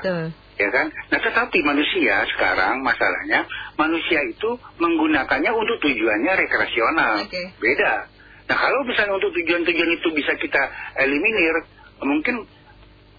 Ya 0.58 0.70
kan? 0.70 0.90
Nah, 0.90 1.20
tetapi 1.22 1.62
manusia 1.62 2.26
sekarang 2.34 2.82
masalahnya 2.82 3.46
manusia 3.78 4.22
itu 4.26 4.58
menggunakannya 4.82 5.54
untuk 5.54 5.78
tujuannya 5.86 6.34
rekreasional. 6.34 7.26
Oke. 7.26 7.58
Beda. 7.62 8.10
Nah, 8.50 8.58
kalau 8.58 8.82
misalnya 8.90 9.18
untuk 9.22 9.34
tujuan-tujuan 9.38 9.92
itu 9.94 10.08
bisa 10.18 10.34
kita 10.38 10.62
eliminir, 10.98 11.62
mungkin 12.02 12.46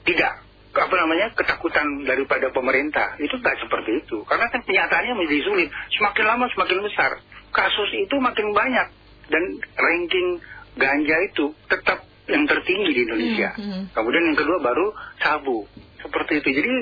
tidak 0.03 0.43
apa 0.73 0.95
namanya 0.97 1.27
ketakutan 1.37 2.09
daripada 2.09 2.49
pemerintah. 2.49 3.21
Itu 3.21 3.37
tidak 3.41 3.61
seperti 3.61 4.05
itu. 4.05 4.25
Karena 4.25 4.49
kan 4.49 4.65
kenyataannya 4.65 5.15
menjadi 5.17 5.43
sulit. 5.45 5.69
Semakin 5.93 6.25
lama 6.25 6.45
semakin 6.53 6.79
besar. 6.81 7.13
Kasus 7.53 7.91
itu 7.93 8.17
makin 8.17 8.57
banyak. 8.57 8.89
Dan 9.29 9.43
ranking 9.77 10.29
ganja 10.81 11.17
itu 11.29 11.53
tetap 11.69 12.05
yang 12.29 12.49
tertinggi 12.49 12.91
di 12.97 13.01
Indonesia. 13.05 13.51
Hmm, 13.59 13.69
hmm. 13.69 13.85
kemudian 13.93 14.25
yang 14.33 14.39
kedua 14.39 14.59
baru 14.65 14.87
sabu. 15.21 15.69
Seperti 16.01 16.41
itu. 16.41 16.49
Jadi 16.57 16.75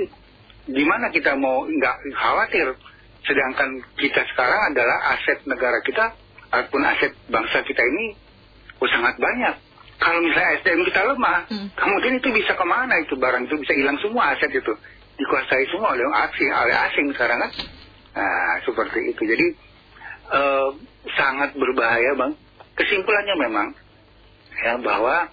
di 0.71 0.85
mana 0.87 1.11
kita 1.11 1.35
mau 1.35 1.67
nggak 1.67 1.97
khawatir. 2.15 2.79
Sedangkan 3.27 3.85
kita 3.99 4.23
sekarang 4.33 4.73
adalah 4.73 5.19
aset 5.19 5.45
negara 5.45 5.83
kita 5.85 6.15
ataupun 6.51 6.83
aset 6.89 7.13
bangsa 7.29 7.63
kita 7.63 7.83
ini 7.85 8.17
oh, 8.81 8.89
sangat 8.89 9.21
banyak 9.21 9.70
kalau 10.01 10.21
misalnya 10.25 10.57
SDM 10.65 10.81
kita 10.89 11.01
lemah, 11.05 11.39
Hmm. 11.47 11.69
kemudian 11.77 12.17
itu 12.17 12.29
bisa 12.33 12.57
ke 12.57 12.65
mana 12.65 12.97
itu 13.05 13.15
barang 13.21 13.45
itu 13.47 13.57
bisa 13.61 13.73
hilang 13.77 14.01
semua 14.01 14.33
aset 14.33 14.49
itu 14.49 14.73
dikuasai 15.21 15.69
semua 15.69 15.93
oleh 15.93 16.09
asing, 16.25 16.49
oleh 16.49 16.77
asing 16.89 17.07
sekarang 17.13 17.39
kan? 17.45 17.51
Nah 18.17 18.57
seperti 18.65 19.13
itu. 19.13 19.23
Jadi 19.29 19.47
eh, 20.31 20.69
sangat 21.21 21.53
berbahaya 21.53 22.17
bang. 22.17 22.33
Kesimpulannya 22.75 23.37
memang 23.37 23.69
ya 24.65 24.81
bahwa 24.81 25.29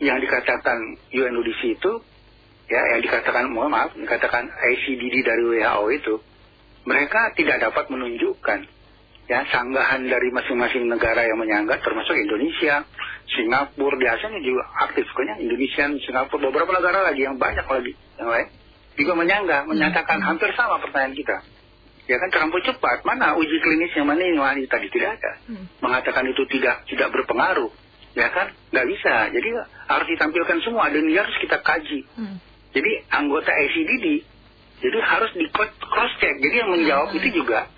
yang 0.00 0.20
dikatakan 0.20 0.78
UNODC 1.12 1.80
itu 1.80 1.92
ya 2.68 2.80
yang 2.96 3.00
dikatakan 3.02 3.48
mohon 3.50 3.72
maaf 3.72 3.92
dikatakan 3.96 4.48
ICDD 4.48 5.24
dari 5.24 5.42
WHO 5.44 5.84
itu 5.96 6.14
mereka 6.84 7.32
tidak 7.36 7.60
dapat 7.60 7.88
menunjukkan 7.92 8.64
ya 9.30 9.46
sanggahan 9.46 10.10
dari 10.10 10.34
masing-masing 10.34 10.90
negara 10.90 11.22
yang 11.22 11.38
menyangga 11.38 11.78
termasuk 11.78 12.18
Indonesia, 12.18 12.82
Singapura, 13.30 13.94
di 13.94 14.06
ASEAN 14.10 14.42
juga 14.42 14.66
aktif 14.82 15.06
kayaknya 15.14 15.46
Indonesia, 15.46 15.86
Singapura, 16.02 16.50
beberapa 16.50 16.74
negara 16.74 17.06
lagi 17.06 17.22
yang 17.22 17.38
banyak 17.38 17.62
lagi 17.62 17.94
yang 18.18 18.26
lain 18.26 18.48
juga 18.98 19.14
menyangga, 19.14 19.70
menyatakan 19.70 20.18
hampir 20.20 20.50
sama 20.58 20.82
pertanyaan 20.82 21.14
kita. 21.14 21.36
Ya 22.10 22.18
kan 22.18 22.28
terlampau 22.34 22.58
cepat. 22.66 23.06
Mana 23.06 23.38
uji 23.38 23.56
klinis 23.62 23.94
yang 23.94 24.10
mana 24.10 24.18
yang 24.18 24.42
mana 24.42 24.58
tadi 24.66 24.90
tidak 24.90 25.22
ada. 25.22 25.32
Hmm. 25.46 25.64
Mengatakan 25.78 26.26
itu 26.26 26.42
tidak 26.50 26.82
tidak 26.90 27.08
berpengaruh. 27.14 27.70
Ya 28.18 28.34
kan? 28.34 28.50
Nggak 28.74 28.86
bisa. 28.90 29.30
Jadi 29.30 29.48
harus 29.86 30.06
ditampilkan 30.10 30.58
semua 30.66 30.90
dan 30.90 31.06
ini 31.06 31.14
harus 31.14 31.36
kita 31.38 31.62
kaji. 31.62 32.02
Hmm. 32.18 32.36
Jadi 32.74 32.90
anggota 33.14 33.54
ACDD 33.54 34.26
jadi 34.80 34.98
harus 35.06 35.30
di 35.38 35.46
cross 35.54 36.12
check. 36.18 36.34
Jadi 36.42 36.56
yang 36.56 36.70
menjawab 36.74 37.14
Hmm. 37.14 37.18
itu 37.22 37.28
juga 37.30 37.70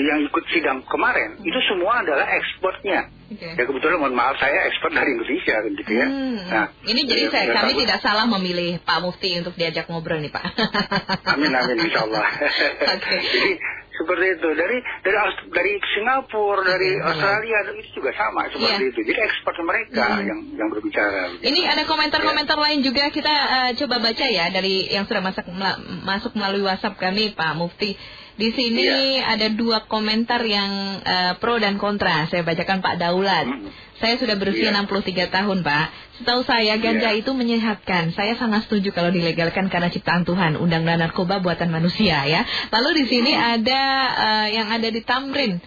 yang 0.00 0.20
ikut 0.22 0.44
sidang 0.48 0.78
kemarin 0.84 1.38
itu 1.40 1.58
semua 1.66 2.00
adalah 2.00 2.26
ekspornya. 2.28 3.10
Oke. 3.28 3.44
Ya 3.44 3.62
kebetulan 3.62 4.00
mohon 4.00 4.16
maaf 4.16 4.38
saya 4.38 4.64
ekspor 4.66 4.88
dari 4.88 5.12
Indonesia 5.12 5.56
gitu 5.68 5.92
ya. 5.92 6.06
Hmm. 6.08 6.36
Nah, 6.48 6.66
ini 6.82 7.00
jadi 7.04 7.22
ya, 7.26 7.30
saya, 7.30 7.44
ya, 7.44 7.54
kami 7.54 7.72
takut. 7.72 7.82
tidak 7.84 7.98
salah 8.00 8.24
memilih 8.24 8.80
Pak 8.80 8.98
Mufti 9.00 9.30
untuk 9.36 9.52
diajak 9.52 9.84
ngobrol 9.86 10.16
nih 10.18 10.32
Pak. 10.32 10.44
Amin 11.36 11.52
amin 11.52 11.76
insya 11.76 12.08
Allah. 12.08 12.24
Oke. 12.96 13.16
Jadi 13.20 13.52
seperti 13.90 14.26
itu 14.30 14.48
dari 14.54 14.78
dari 15.02 15.16
dari 15.50 15.72
Singapura 15.92 16.62
dari 16.64 16.90
Hmm. 16.96 17.04
Australia 17.04 17.58
itu 17.68 17.92
juga 17.94 18.10
sama 18.14 18.48
seperti 18.48 18.64
Iya. 18.80 18.90
itu. 18.94 19.00
Jadi 19.04 19.20
ekspor 19.20 19.54
mereka 19.60 20.04
Hmm. 20.08 20.24
yang 20.24 20.40
yang 20.56 20.68
berbicara. 20.72 21.20
Ini 21.38 21.60
ada 21.68 21.82
komentar-komentar 21.84 22.56
lain 22.56 22.80
juga 22.80 23.10
kita 23.10 23.28
eh, 23.28 23.70
coba 23.76 24.00
baca 24.00 24.24
ya 24.24 24.48
dari 24.48 24.88
yang 24.88 25.04
sudah 25.04 25.20
masuk 26.00 26.32
melalui 26.32 26.64
WhatsApp 26.64 26.96
kami 26.96 27.36
Pak 27.36 27.52
Mufti. 27.54 27.92
Di 28.38 28.54
sini 28.54 29.18
ada 29.18 29.50
dua 29.50 29.90
komentar 29.90 30.46
yang 30.46 31.02
eh, 31.02 31.32
pro 31.42 31.58
dan 31.58 31.74
kontra. 31.74 32.30
Saya 32.30 32.46
bacakan 32.46 32.78
Pak 32.78 32.94
Daulat. 33.02 33.46
Hmm. 33.50 33.66
Saya 33.98 34.14
sudah 34.14 34.38
berusia 34.38 34.70
Iya. 34.70 34.78
63 34.86 35.26
tahun, 35.26 35.66
Pak. 35.66 35.86
Setahu 36.22 36.46
saya 36.46 36.78
ganja 36.78 37.10
Iya. 37.10 37.18
itu 37.18 37.34
menyehatkan. 37.34 38.14
Saya 38.14 38.38
sangat 38.38 38.70
setuju 38.70 38.94
kalau 38.94 39.10
dilegalkan 39.10 39.66
karena 39.66 39.90
ciptaan 39.90 40.22
Tuhan, 40.22 40.54
undang-undang 40.54 41.02
narkoba 41.02 41.42
buatan 41.42 41.74
manusia 41.74 42.22
ya. 42.30 42.46
Lalu 42.70 43.02
di 43.02 43.04
sini 43.10 43.34
ada 43.34 43.82
eh, 44.14 44.48
yang 44.54 44.70
ada 44.70 44.86
di 44.86 45.02
Tamrin. 45.02 45.58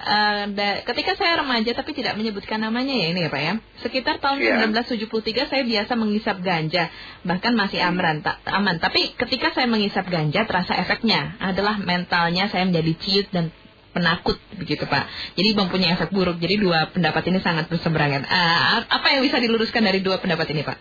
Eh, 0.00 0.44
da- 0.56 0.80
ketika 0.80 1.12
saya 1.12 1.44
remaja 1.44 1.76
tapi 1.76 1.92
tidak 1.92 2.16
menyebutkan 2.16 2.56
namanya 2.56 2.88
ya 2.88 3.12
ini 3.12 3.20
ya 3.20 3.28
Pak 3.28 3.42
ya. 3.44 3.54
Sekitar 3.84 4.16
tahun 4.16 4.40
Iya. 4.40 4.64
1973 4.64 5.44
saya 5.44 5.60
biasa 5.60 5.92
mengisap 5.92 6.40
ganja, 6.40 6.88
bahkan 7.20 7.52
masih 7.52 7.84
aman, 7.84 8.24
ta- 8.24 8.40
aman. 8.48 8.80
Tapi 8.80 9.12
ketika 9.12 9.52
saya 9.52 9.68
mengisap 9.68 10.08
ganja 10.08 10.48
terasa 10.48 10.72
efeknya 10.80 11.36
adalah 11.36 11.76
mentalnya 11.76 12.48
saya 12.48 12.64
menjadi 12.64 12.92
ciut 12.96 13.28
dan 13.28 13.52
penakut 13.92 14.40
begitu 14.56 14.88
Pak. 14.88 15.04
Jadi 15.36 15.52
mempunyai 15.52 15.92
efek 15.92 16.08
buruk. 16.10 16.40
Jadi 16.40 16.56
dua 16.56 16.88
pendapat 16.88 17.20
ini 17.28 17.44
sangat 17.44 17.68
berseberangan. 17.68 18.24
Ah, 18.24 18.88
apa 18.88 19.06
yang 19.12 19.20
bisa 19.20 19.36
diluruskan 19.36 19.84
dari 19.84 20.00
dua 20.00 20.16
pendapat 20.16 20.48
ini 20.48 20.64
Pak? 20.64 20.78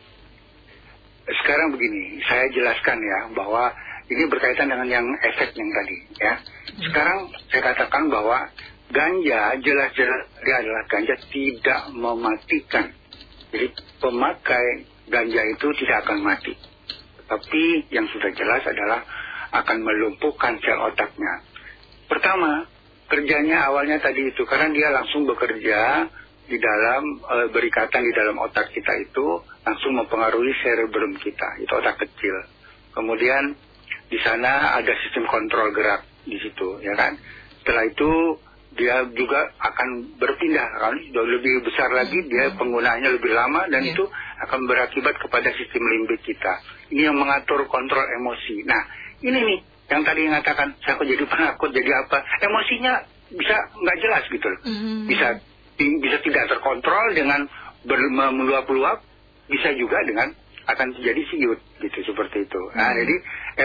Sekarang 1.44 1.76
begini, 1.76 2.24
saya 2.24 2.48
jelaskan 2.50 2.98
ya 2.98 3.20
bahwa 3.36 3.70
ini 4.08 4.26
berkaitan 4.26 4.66
dengan 4.66 4.88
yang 4.88 5.06
efek 5.22 5.54
yang 5.54 5.70
tadi 5.70 5.98
ya. 6.18 6.34
Sekarang 6.88 7.30
saya 7.52 7.62
katakan 7.68 8.10
bahwa 8.10 8.50
ganja 8.90 9.42
jelas-jelas 9.62 10.24
adalah 10.42 10.84
ganja 10.90 11.16
tidak 11.30 11.82
mematikan. 11.94 12.90
Jadi 13.50 13.68
pemakai 14.02 14.68
ganja 15.10 15.42
itu 15.46 15.68
tidak 15.82 16.06
akan 16.06 16.20
mati. 16.22 16.54
Tapi 17.30 17.90
yang 17.94 18.10
sudah 18.10 18.34
jelas 18.34 18.66
adalah 18.66 19.06
akan 19.54 19.78
melumpuhkan 19.82 20.58
sel 20.62 20.78
otaknya. 20.90 21.46
Pertama, 22.10 22.66
kerjanya 23.10 23.70
awalnya 23.70 24.02
tadi 24.02 24.30
itu 24.30 24.46
karena 24.46 24.70
dia 24.74 24.90
langsung 24.94 25.26
bekerja 25.26 26.10
di 26.50 26.58
dalam 26.58 27.02
eh, 27.22 27.48
berikatan 27.54 28.02
di 28.02 28.14
dalam 28.14 28.38
otak 28.42 28.74
kita 28.74 28.94
itu 29.06 29.46
langsung 29.62 29.94
mempengaruhi 29.98 30.54
cerebrum 30.66 31.14
kita, 31.22 31.62
itu 31.62 31.70
otak 31.70 32.02
kecil. 32.02 32.34
Kemudian 32.94 33.54
di 34.10 34.18
sana 34.26 34.74
ada 34.82 34.94
sistem 35.06 35.30
kontrol 35.30 35.70
gerak 35.70 36.02
di 36.26 36.42
situ, 36.42 36.82
ya 36.82 36.98
kan? 36.98 37.14
Setelah 37.62 37.86
itu 37.86 38.10
dia 38.80 39.04
juga 39.12 39.52
akan 39.60 40.16
berpindah 40.16 40.68
kan 40.80 40.96
jauh 41.12 41.28
lebih 41.28 41.60
besar 41.62 41.92
lagi 41.92 42.16
dia 42.26 42.56
penggunaannya 42.56 43.12
lebih 43.12 43.30
lama 43.30 43.68
dan 43.68 43.84
Iya. 43.84 43.92
itu 43.92 44.04
akan 44.40 44.60
berakibat 44.66 45.20
kepada 45.20 45.52
sistem 45.52 45.84
limbik 45.84 46.24
kita. 46.24 46.54
Ini 46.90 47.12
yang 47.12 47.20
mengatur 47.20 47.68
kontrol 47.68 48.08
emosi. 48.16 48.64
Nah, 48.64 48.82
ini 49.20 49.36
nih 49.36 49.60
yang 49.92 50.02
tadi 50.02 50.24
mengatakan 50.24 50.80
saya 50.80 50.96
kok 50.96 51.04
jadi 51.04 51.24
penakut 51.28 51.70
jadi 51.70 51.92
apa? 52.00 52.18
Emosinya 52.40 52.94
bisa 53.30 53.56
nggak 53.76 53.98
jelas 54.00 54.24
gitu 54.26 54.48
loh. 54.48 54.60
Hmm. 54.64 55.04
Bisa 55.06 55.28
bisa 55.76 56.18
tidak 56.24 56.44
terkontrol 56.48 57.06
dengan 57.12 57.46
meluap-luap, 58.32 59.04
bisa 59.48 59.72
juga 59.76 60.00
dengan 60.04 60.32
akan 60.66 60.88
terjadi 60.94 61.22
siut 61.28 61.60
gitu 61.80 62.00
seperti 62.06 62.46
itu. 62.46 62.62
Nah, 62.74 62.94
Hmm. 62.94 63.00
jadi 63.02 63.16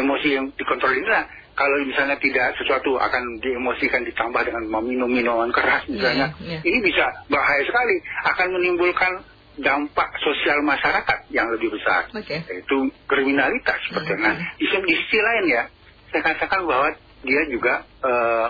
emosi 0.00 0.28
yang 0.32 0.46
dikontrol 0.56 0.96
inilah 0.96 1.24
kalau 1.54 1.76
misalnya 1.86 2.18
tidak 2.18 2.58
sesuatu 2.58 2.98
akan 2.98 3.38
diemosikan 3.38 4.02
ditambah 4.02 4.42
dengan 4.42 4.66
meminum 4.68 5.06
minuman 5.06 5.50
keras 5.54 5.86
misalnya, 5.86 6.34
Iya, 6.42 6.58
iya. 6.58 6.60
ini 6.66 6.78
bisa 6.82 7.06
bahaya 7.30 7.62
sekali, 7.62 7.96
akan 8.26 8.48
menimbulkan 8.58 9.12
dampak 9.54 10.10
sosial 10.18 10.66
masyarakat 10.66 11.30
yang 11.30 11.46
lebih 11.54 11.70
besar, 11.70 12.10
Oke. 12.10 12.42
yaitu 12.42 12.78
kriminalitas 13.06 13.78
seperti. 13.86 14.18
Hmm. 14.18 14.22
Nah, 14.26 14.34
di, 14.58 14.66
sisi- 14.66 15.22
lain 15.22 15.44
ya, 15.46 15.62
saya 16.10 16.22
katakan 16.26 16.66
bahwa 16.66 16.90
dia 17.22 17.42
juga 17.46 17.86
eh, 18.02 18.46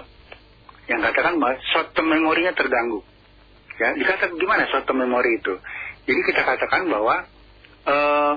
yang 0.88 1.00
katakan 1.04 1.36
bahwa 1.36 1.60
short 1.72 1.92
term 1.92 2.08
memorinya 2.08 2.56
terganggu. 2.56 3.04
Ya, 3.76 3.92
dikatakan 4.00 4.32
gimana 4.40 4.64
short 4.72 4.88
term 4.88 5.04
memory 5.04 5.44
itu? 5.44 5.54
Jadi 6.08 6.20
kita 6.24 6.40
katakan 6.40 6.88
bahwa 6.88 7.28
eh, 7.84 8.32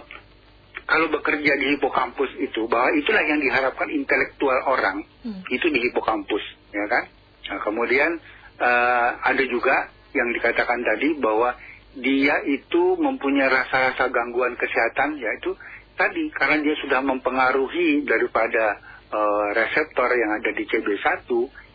kalau 0.88 1.12
bekerja 1.12 1.54
di 1.60 1.76
hipokampus 1.76 2.32
itu 2.40 2.64
bahwa 2.72 2.96
itulah 2.96 3.24
yang 3.28 3.44
diharapkan 3.44 3.92
intelektual 3.92 4.56
orang 4.72 5.04
Hmm. 5.28 5.44
itu 5.52 5.68
di 5.68 5.84
hipokampus, 5.92 6.44
ya 6.72 6.88
kan? 6.88 7.04
Nah, 7.52 7.60
kemudian 7.60 8.12
eh, 8.58 9.10
ada 9.22 9.44
juga 9.46 9.92
yang 10.16 10.32
dikatakan 10.34 10.82
tadi 10.82 11.20
bahwa 11.20 11.54
dia 11.98 12.42
itu 12.46 12.96
mempunyai 12.98 13.50
rasa-rasa 13.50 14.08
gangguan 14.14 14.54
kesehatan 14.58 15.18
yaitu 15.18 15.54
tadi 15.98 16.30
karena 16.30 16.62
dia 16.62 16.78
sudah 16.78 17.02
mempengaruhi 17.02 18.06
daripada 18.06 18.78
uh, 19.10 19.48
reseptor 19.58 20.14
yang 20.14 20.32
ada 20.38 20.54
di 20.54 20.64
CB1 20.70 21.26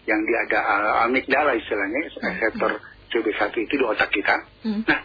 yang 0.06 0.20
dia 0.22 0.38
ada 0.46 0.58
uh, 0.62 0.94
amigdala 1.10 1.58
istilahnya 1.58 2.00
reseptor 2.22 2.78
CB1 3.10 3.50
itu 3.66 3.74
di 3.74 3.84
otak 3.84 4.14
kita. 4.14 4.36
Hmm. 4.62 4.86
Nah, 4.86 5.00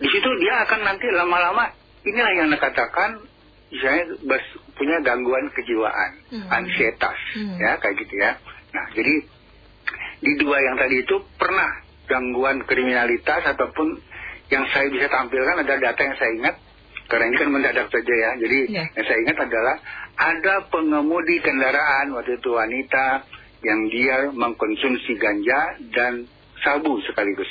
di 0.00 0.08
situ 0.08 0.28
dia 0.40 0.64
akan 0.64 0.80
nanti 0.80 1.12
lama-lama 1.12 1.68
inilah 2.08 2.32
yang 2.32 2.48
dikatakan 2.48 3.20
misalnya 3.68 4.04
bers- 4.22 4.58
punya 4.74 4.98
gangguan 5.00 5.46
kejiwaan, 5.50 6.12
Hmm. 6.30 6.46
ansietas, 6.50 7.18
Hmm. 7.34 7.56
ya 7.56 7.78
kayak 7.78 7.96
gitu 8.00 8.14
ya. 8.16 8.32
Nah, 8.72 8.86
jadi 8.90 9.14
di 10.18 10.32
dua 10.36 10.56
yang 10.58 10.76
tadi 10.76 11.00
itu 11.00 11.16
pernah 11.36 11.70
gangguan 12.04 12.64
kriminalitas 12.64 13.44
ataupun 13.46 14.00
yang 14.48 14.64
saya 14.68 14.88
bisa 14.88 15.08
tampilkan 15.08 15.62
ada 15.62 15.74
data 15.78 16.00
yang 16.00 16.16
saya 16.16 16.30
ingat 16.34 16.56
karena 17.06 17.24
ini 17.28 17.36
kan 17.36 17.48
mendadak 17.48 17.86
saja 17.88 18.14
ya. 18.14 18.30
Jadi 18.36 18.58
Ya. 18.68 18.84
yang 18.88 19.04
saya 19.04 19.18
ingat 19.20 19.38
adalah 19.40 19.76
ada 20.14 20.54
pengemudi 20.68 21.38
kendaraan 21.38 22.12
waktu 22.12 22.36
itu 22.36 22.50
wanita 22.50 23.24
yang 23.62 23.80
dia 23.88 24.16
mengkonsumsi 24.30 25.16
ganja 25.16 25.60
dan 25.90 26.28
sabu 26.60 27.00
sekaligus. 27.02 27.48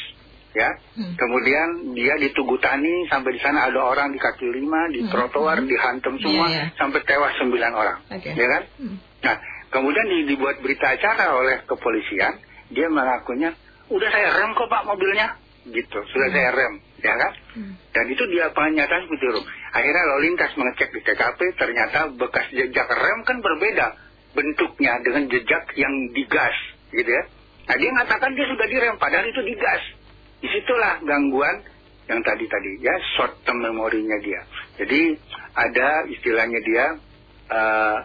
Ya, 0.54 0.70
Hmm. 0.94 1.18
kemudian 1.18 1.98
dia 1.98 2.14
di 2.16 2.30
Tugutani 2.30 3.10
sampai 3.10 3.34
di 3.34 3.42
sana 3.42 3.66
ada 3.66 3.82
orang 3.82 4.14
di 4.14 4.22
kaki 4.22 4.46
lima, 4.46 4.86
di 4.94 5.02
Hmm. 5.02 5.10
trotoar 5.10 5.58
Hmm. 5.58 5.66
dihantam 5.66 6.14
semua 6.22 6.46
Iya, 6.46 6.70
iya. 6.70 6.78
sampai 6.78 7.02
tewas 7.02 7.34
sembilan 7.42 7.72
orang, 7.74 7.98
Oke. 8.14 8.30
ya 8.32 8.46
kan? 8.48 8.64
Hmm. 8.78 8.96
Nah, 9.26 9.36
kemudian 9.68 10.06
di- 10.06 10.26
dibuat 10.30 10.62
berita 10.62 10.94
acara 10.94 11.34
oleh 11.34 11.66
kepolisian, 11.66 12.38
dia 12.70 12.86
mengakunya, 12.86 13.50
udah 13.90 14.10
saya 14.10 14.30
rem 14.38 14.54
kok 14.54 14.70
pak 14.70 14.86
mobilnya, 14.86 15.42
gitu, 15.66 16.00
sudah 16.06 16.30
Hmm. 16.30 16.38
saya 16.38 16.50
rem, 16.54 16.74
ya 17.02 17.14
kan? 17.18 17.32
Hmm. 17.58 17.74
Dan 17.90 18.06
itu 18.10 18.24
dia 18.30 18.46
pernyataan 18.50 19.02
seperti 19.04 19.26
itu. 19.26 19.42
Akhirnya 19.74 20.04
lalu 20.06 20.22
lintas 20.24 20.52
mengecek 20.54 20.90
di 20.92 21.02
TKP, 21.02 21.40
ternyata 21.58 22.14
bekas 22.14 22.46
jejak 22.52 22.88
rem 22.90 23.20
kan 23.26 23.42
berbeda 23.42 23.88
bentuknya 24.32 25.02
dengan 25.02 25.26
jejak 25.26 25.66
yang 25.74 25.94
digas, 26.12 26.54
gitu 26.90 27.10
ya. 27.10 27.24
Nah 27.64 27.76
dia 27.76 27.90
mengatakan 27.90 28.34
dia 28.34 28.46
sudah 28.46 28.68
direm, 28.68 28.96
padahal 28.98 29.26
itu 29.26 29.42
digas. 29.42 29.82
Di 30.44 30.52
situlah 30.52 31.00
gangguan 31.02 31.64
yang 32.04 32.20
tadi-tadi 32.20 32.84
ya 32.84 32.92
short 33.16 33.48
term 33.48 33.64
memorinya 33.64 34.20
dia. 34.20 34.44
Jadi 34.76 35.16
ada 35.56 36.04
istilahnya 36.12 36.60
dia 36.60 36.86
eh, 37.48 37.98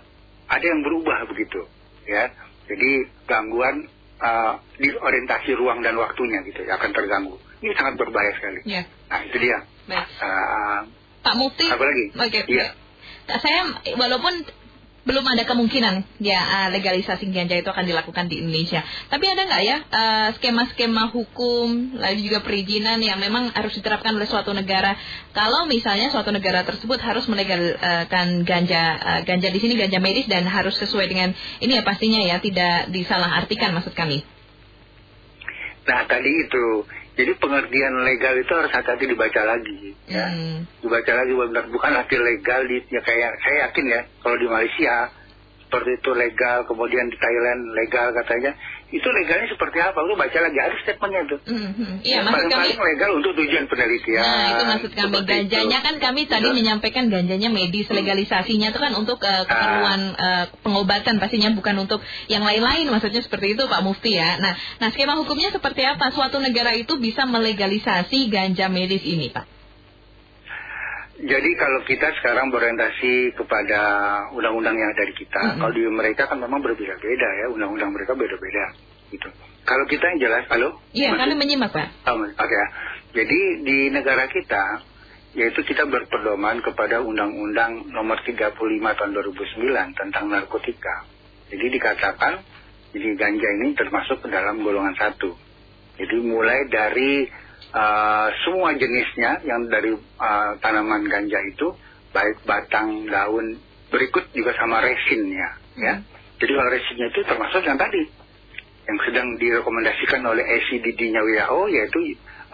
ada 0.49 0.65
yang 0.65 0.81
berubah 0.87 1.27
begitu, 1.27 1.67
ya. 2.07 2.31
Jadi 2.71 2.91
gangguan 3.27 3.91
eh, 4.23 4.55
di 4.79 4.89
orientasi 4.95 5.51
ruang 5.59 5.83
dan 5.83 5.99
waktunya 5.99 6.47
gitu 6.47 6.63
ya 6.63 6.79
akan 6.79 6.95
terganggu. 6.95 7.37
Ini 7.59 7.75
sangat 7.75 7.99
berbahaya 7.99 8.31
sekali. 8.39 8.63
Ya, 8.71 8.87
Nah 9.11 9.19
itu 9.27 9.37
dia. 9.43 9.59
baik. 9.91 10.07
Eh, 10.07 10.81
Pak 11.27 11.35
Mufti. 11.35 11.67
Apa 11.67 11.83
lagi? 11.83 12.05
Oke. 12.15 12.41
Iya. 12.47 12.67
Saya 13.29 13.61
walaupun 13.99 14.47
belum 15.09 15.25
ada 15.25 15.49
kemungkinan 15.49 16.21
ya 16.21 16.37
eh, 16.37 16.69
legalisasi 16.77 17.33
ganja 17.33 17.57
itu 17.57 17.73
akan 17.73 17.89
dilakukan 17.89 18.29
di 18.29 18.45
Indonesia. 18.45 18.85
Tapi 19.09 19.25
ada 19.25 19.49
nggak 19.49 19.63
ya 19.65 19.77
eh, 19.89 20.29
skema-skema 20.37 21.09
hukum 21.09 21.97
lalu 21.97 22.29
juga 22.29 22.45
perizinan 22.45 23.01
yang 23.01 23.17
memang 23.17 23.49
harus 23.57 23.73
diterapkan 23.73 24.13
oleh 24.13 24.29
suatu 24.29 24.53
negara 24.53 24.93
kalau 25.33 25.65
misalnya 25.65 26.13
suatu 26.13 26.29
negara 26.29 26.69
tersebut 26.69 27.01
harus 27.01 27.25
melegalkan 27.25 28.45
ganja 28.45 28.83
eh, 29.01 29.21
ganja 29.25 29.49
di 29.49 29.59
sini 29.65 29.81
ganja 29.81 29.97
medis 29.97 30.29
dan 30.29 30.45
harus 30.45 30.77
sesuai 30.77 31.09
dengan 31.09 31.33
ini 31.65 31.81
ya 31.81 31.83
pastinya 31.83 32.21
ya 32.21 32.37
tidak 32.45 32.93
disalahartikan 32.93 33.73
maksud 33.73 33.97
kami. 33.97 34.21
Nah 35.89 36.05
tadi 36.05 36.29
itu, 36.29 36.85
jadi 37.19 37.35
pengertian 37.35 38.07
legal 38.07 38.39
itu 38.39 38.53
harus 38.55 38.71
hati-hati 38.71 39.11
dibaca 39.11 39.43
lagi, 39.43 39.91
ya. 40.07 40.31
Hmm. 40.31 40.63
Dibaca 40.79 41.13
lagi 41.19 41.35
benar 41.35 41.67
bukan 41.67 41.99
arti 41.99 42.15
legal 42.15 42.63
di 42.71 42.79
ya 42.95 43.03
kayak 43.03 43.43
saya 43.43 43.57
yakin 43.67 43.85
ya 43.91 44.01
kalau 44.23 44.39
di 44.39 44.47
Malaysia 44.47 45.11
seperti 45.69 46.01
itu 46.01 46.11
legal, 46.17 46.65
kemudian 46.65 47.13
di 47.13 47.17
Thailand 47.21 47.77
legal 47.77 48.09
katanya, 48.17 48.57
itu 48.89 49.05
legalnya 49.05 49.53
seperti 49.53 49.85
apa? 49.85 50.01
Lu 50.01 50.17
baca 50.17 50.39
lagi 50.41 50.57
ada 50.57 50.73
statementnya 50.81 51.21
itu. 51.29 51.37
Hmm, 51.45 51.71
hmm. 51.77 51.95
Iya 52.01 52.25
Yang 52.25 52.25
maksud 52.25 52.49
kami. 52.49 52.73
legal 52.73 53.11
untuk 53.21 53.33
tujuan 53.37 53.65
penelitian. 53.69 54.25
Nah, 54.25 54.49
itu 54.49 54.65
maksud 54.65 54.91
kami. 54.97 55.05
seperti 55.05 55.29
itu. 55.29 55.33
Ganjanya 55.37 55.79
kan 55.85 55.95
kami 56.01 56.21
tadi 56.25 56.49
Betul. 56.49 56.57
menyampaikan 56.57 57.05
ganjanya 57.13 57.49
medis, 57.53 57.85
legalisasinya 57.93 58.73
itu 58.73 58.81
kan 58.81 58.93
untuk 58.97 59.21
eh, 59.21 59.45
keperluan 59.45 60.01
eh, 60.17 60.45
pengobatan 60.65 61.21
pastinya 61.21 61.53
bukan 61.53 61.85
untuk 61.85 62.01
yang 62.33 62.49
lain-lain. 62.49 62.89
Maksudnya 62.89 63.21
seperti 63.21 63.53
itu 63.53 63.69
Pak 63.69 63.85
Mufti 63.85 64.17
ya. 64.17 64.41
Nah, 64.41 64.57
nah 64.81 64.89
skema 64.89 65.21
hukumnya 65.21 65.53
seperti 65.53 65.85
apa? 65.85 66.09
Suatu 66.09 66.41
negara 66.41 66.73
itu 66.73 66.97
bisa 66.97 67.29
melegalisasi 67.29 68.33
ganja 68.33 68.73
medis 68.73 69.05
ini, 69.05 69.29
Pak? 69.29 69.58
Jadi 71.19 71.51
kalau 71.59 71.83
kita 71.83 72.15
sekarang 72.23 72.55
berorientasi 72.55 73.35
kepada 73.35 73.81
undang-undang 74.39 74.79
yang 74.79 74.91
ada 74.95 75.03
di 75.03 75.15
kita, 75.19 75.43
Mm-mm. 75.43 75.59
kalau 75.59 75.73
di 75.75 75.83
mereka 75.91 76.31
kan 76.31 76.39
memang 76.39 76.63
berbeda-beda 76.63 77.29
ya, 77.43 77.47
undang-undang 77.51 77.91
mereka 77.91 78.15
beda-beda 78.15 78.65
gitu. 79.11 79.27
Kalau 79.67 79.85
kita 79.91 80.05
yang 80.15 80.21
jelas, 80.31 80.47
halo? 80.47 80.79
Iya, 80.95 81.19
kami 81.19 81.35
menyimak, 81.35 81.75
Pak. 81.75 82.07
Oh, 82.07 82.23
Oke 82.23 82.55
ya. 82.55 82.67
Jadi 83.19 83.39
di 83.67 83.79
negara 83.91 84.31
kita, 84.31 84.87
yaitu 85.35 85.61
kita 85.67 85.91
berpedoman 85.91 86.63
kepada 86.63 87.03
Undang-Undang 87.03 87.91
Nomor 87.91 88.23
35 88.23 88.55
Tahun 88.55 89.13
2009 89.13 89.99
tentang 89.99 90.25
narkotika. 90.31 91.05
Jadi 91.51 91.67
dikatakan, 91.67 92.41
jadi 92.95 93.09
ganja 93.19 93.49
ini 93.61 93.75
termasuk 93.75 94.23
ke 94.23 94.29
dalam 94.31 94.63
golongan 94.63 94.95
satu. 94.95 95.35
Jadi 95.99 96.17
mulai 96.23 96.71
dari 96.71 97.27
uh, 97.73 98.29
semua 98.45 98.73
jenisnya 98.77 99.45
yang 99.45 99.69
dari 99.69 99.93
uh, 99.97 100.51
tanaman 100.61 101.05
ganja 101.09 101.39
itu, 101.49 101.75
baik 102.13 102.45
batang, 102.49 103.09
daun, 103.09 103.59
berikut 103.93 104.29
juga 104.33 104.53
sama 104.57 104.85
resinnya, 104.85 105.49
ya. 105.77 105.95
Jadi 106.39 106.53
kalau 106.55 106.71
resinnya 106.71 107.07
itu 107.11 107.21
termasuk 107.27 107.63
yang 107.67 107.79
tadi, 107.81 108.03
yang 108.89 108.99
sedang 109.05 109.29
direkomendasikan 109.37 110.23
oleh 110.25 110.45
ACDD-nya 110.45 111.21
WHO 111.21 111.61
yaitu 111.69 112.01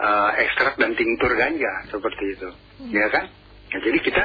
uh, 0.01 0.31
ekstrak 0.35 0.75
dan 0.75 0.97
tinktur 0.97 1.31
ganja 1.37 1.71
seperti 1.87 2.23
itu, 2.35 2.49
ya 2.91 3.07
kan? 3.13 3.29
Nah, 3.71 3.79
jadi 3.83 3.99
kita 3.99 4.23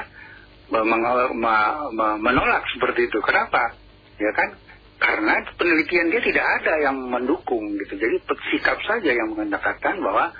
menolak 2.22 2.62
seperti 2.70 3.10
itu. 3.10 3.18
Kenapa? 3.18 3.74
Ya 4.22 4.30
kan? 4.30 4.54
Karena 5.00 5.32
penelitian 5.56 6.12
dia 6.12 6.22
tidak 6.22 6.46
ada 6.60 6.74
yang 6.84 6.96
mendukung 7.08 7.74
gitu. 7.80 7.96
Jadi 7.96 8.20
sikap 8.52 8.78
saja 8.84 9.10
yang 9.10 9.32
mengatakan 9.32 9.98
bahwa 9.98 10.30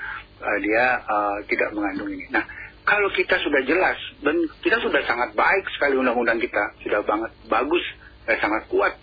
uh, 0.41 0.59
dia 0.65 0.85
uh, 1.05 1.39
tidak 1.47 1.71
mengandung 1.77 2.11
ini. 2.11 2.25
Nah, 2.33 2.45
kalau 2.89 3.13
kita 3.13 3.39
sudah 3.45 3.63
jelas 3.69 3.97
dan 4.25 4.37
kita 4.65 4.81
sudah 4.81 5.05
sangat 5.05 5.37
baik 5.37 5.65
sekali 5.77 6.01
undang-undang 6.01 6.41
kita 6.41 6.75
sudah 6.83 7.05
banget 7.05 7.31
bagus 7.47 7.85
dan 8.25 8.37
sangat 8.41 8.67
kuat 8.73 8.97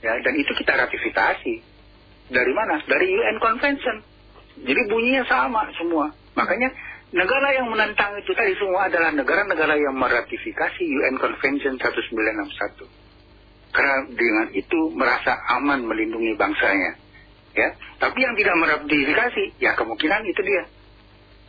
ya 0.00 0.14
dan 0.22 0.34
itu 0.38 0.54
kita 0.54 0.72
ratifikasi 0.72 1.54
dari 2.30 2.52
mana? 2.56 2.80
Dari 2.88 3.04
UN 3.04 3.36
Convention. 3.36 3.96
Jadi 4.64 4.80
bunyinya 4.88 5.24
sama 5.28 5.68
semua. 5.76 6.08
Makanya 6.38 6.72
negara 7.12 7.52
yang 7.52 7.68
menentang 7.68 8.16
itu 8.16 8.32
tadi 8.32 8.56
semua 8.56 8.88
adalah 8.88 9.12
negara-negara 9.12 9.76
yang 9.76 9.92
meratifikasi 9.98 10.82
UN 10.82 11.20
Convention 11.20 11.76
1961. 11.76 12.88
Karena 13.74 13.96
dengan 14.14 14.46
itu 14.54 14.94
merasa 14.94 15.34
aman 15.58 15.82
melindungi 15.84 16.38
bangsanya. 16.38 17.02
Ya, 17.54 17.70
tapi 18.02 18.18
yang 18.18 18.34
tidak 18.34 18.58
meratifikasi, 18.58 19.62
ya 19.62 19.78
kemungkinan 19.78 20.26
itu 20.26 20.42
dia 20.42 20.66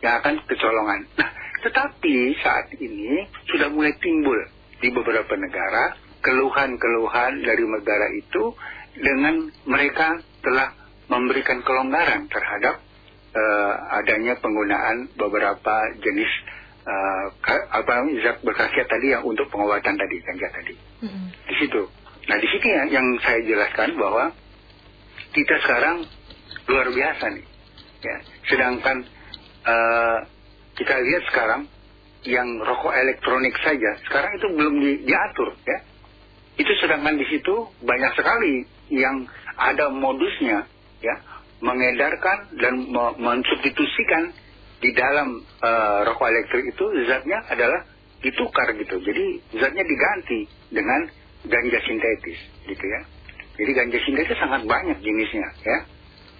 yang 0.00 0.20
akan 0.20 0.34
kecolongan. 0.44 1.00
Nah, 1.16 1.30
tetapi 1.62 2.14
saat 2.40 2.68
ini 2.76 3.24
sudah 3.48 3.72
mulai 3.72 3.96
timbul 3.98 4.36
di 4.78 4.92
beberapa 4.92 5.34
negara 5.34 5.96
keluhan-keluhan 6.20 7.42
dari 7.42 7.64
negara 7.64 8.06
itu 8.12 8.52
dengan 8.94 9.46
mereka 9.64 10.14
telah 10.40 10.72
memberikan 11.06 11.62
kelonggaran 11.62 12.26
terhadap 12.26 12.80
eh, 13.32 13.74
adanya 13.94 14.36
penggunaan 14.36 15.12
beberapa 15.14 15.74
jenis 15.98 16.32
ka- 17.42 17.66
apa 17.68 17.92
zat 18.22 18.38
berkhasiat 18.40 18.86
tadi 18.86 19.10
yang 19.10 19.26
untuk 19.26 19.50
pengobatan 19.50 19.98
tadi 19.98 20.16
ganja 20.22 20.48
tadi 20.54 20.74
Hmm. 20.96 21.28
di 21.44 21.54
situ. 21.58 21.82
Nah 22.24 22.36
di 22.38 22.48
sini 22.48 22.68
yang, 22.72 22.88
yang 22.88 23.06
saya 23.20 23.42
jelaskan 23.42 23.98
bahwa 23.98 24.32
kita 25.30 25.60
sekarang 25.60 26.06
luar 26.66 26.88
biasa 26.88 27.24
nih, 27.36 27.44
ya. 28.00 28.16
Sedangkan 28.48 29.04
eh, 29.66 30.18
kita 30.76 30.94
lihat 30.94 31.22
sekarang 31.32 31.62
yang 32.26 32.48
rokok 32.58 32.90
elektronik 32.90 33.54
saja 33.62 33.98
sekarang 34.06 34.34
itu 34.38 34.46
belum 34.50 34.74
di- 34.82 35.00
diatur, 35.06 35.54
ya. 35.62 35.78
Itu 36.56 36.72
sedangkan 36.80 37.20
di 37.20 37.26
situ 37.28 37.54
banyak 37.84 38.12
sekali 38.16 38.64
yang 38.90 39.28
ada 39.56 39.92
modusnya, 39.92 40.64
ya, 41.04 41.14
mengedarkan 41.60 42.56
dan 42.60 42.74
me- 42.88 43.16
mensubstitusikan 43.20 44.32
di 44.80 44.90
dalam 44.92 45.40
eh, 45.42 45.98
rokok 46.06 46.28
elektrik 46.28 46.64
itu 46.72 46.84
zatnya 47.08 47.38
adalah 47.48 47.80
ditukar 48.20 48.74
gitu. 48.76 48.96
Jadi 49.00 49.24
zatnya 49.56 49.84
diganti 49.84 50.40
dengan 50.72 51.00
ganja 51.46 51.78
sintetis 51.86 52.38
gitu 52.66 52.84
ya. 52.84 53.00
Jadi 53.56 53.70
ganja 53.72 53.98
sintetis 54.04 54.36
sangat 54.36 54.66
banyak 54.68 54.98
jenisnya 55.00 55.48
ya. 55.64 55.78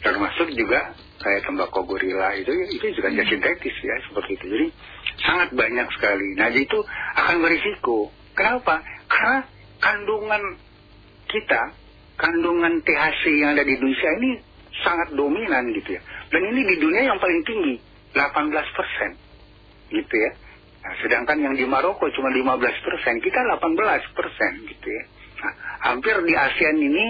Termasuk 0.04 0.52
juga 0.52 0.92
kayak 1.16 1.44
tembakau 1.48 1.82
gorila 1.88 2.36
itu 2.36 2.52
itu 2.70 2.92
juga 2.96 3.08
ganja 3.08 3.24
sintetis 3.28 3.76
ya 3.80 3.96
seperti 4.08 4.30
itu. 4.36 4.44
Jadi 4.46 4.66
sangat 5.24 5.48
banyak 5.56 5.88
sekali. 5.96 6.28
Nah 6.36 6.48
itu 6.52 6.78
akan 7.16 7.36
berisiko. 7.40 8.12
Kenapa? 8.36 8.84
Karena 9.08 9.48
kandungan 9.80 10.42
kita, 11.26 11.62
kandungan 12.20 12.84
THC 12.84 13.22
yang 13.40 13.56
ada 13.56 13.64
di 13.64 13.72
Indonesia 13.76 14.10
ini 14.20 14.30
sangat 14.84 15.08
dominan 15.16 15.72
gitu 15.72 15.96
ya. 15.96 16.02
Dan 16.28 16.42
ini 16.52 16.60
di 16.68 16.76
dunia 16.76 17.08
yang 17.08 17.18
paling 17.18 17.42
tinggi, 17.48 17.74
18 18.12 18.76
persen 18.76 19.10
gitu 19.88 20.14
ya. 20.14 20.32
Nah, 20.86 20.94
sedangkan 21.02 21.38
yang 21.42 21.54
di 21.58 21.66
Maroko 21.66 22.06
cuma 22.14 22.30
15 22.30 22.86
persen, 22.86 23.18
kita 23.18 23.40
18 23.42 24.06
persen 24.14 24.52
gitu 24.68 24.88
ya. 24.88 25.04
Nah, 25.42 25.52
hampir 25.90 26.14
di 26.22 26.34
ASEAN 26.36 26.76
ini 26.78 27.06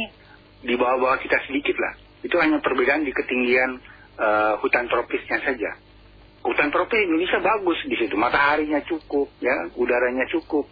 di 0.64 0.74
bawah-bawah 0.74 1.20
kita 1.20 1.36
sedikit 1.44 1.76
lah. 1.76 1.94
Itu 2.24 2.40
hanya 2.40 2.58
perbedaan 2.64 3.04
di 3.04 3.12
ketinggian 3.12 3.78
uh, 4.18 4.54
hutan 4.60 4.88
tropisnya 4.88 5.38
saja. 5.44 5.70
Hutan 6.46 6.70
tropis 6.70 7.02
Indonesia 7.02 7.42
bagus 7.42 7.78
di 7.90 7.96
situ, 7.98 8.14
mataharinya 8.14 8.78
cukup, 8.86 9.26
ya, 9.42 9.66
udaranya 9.74 10.30
cukup, 10.30 10.62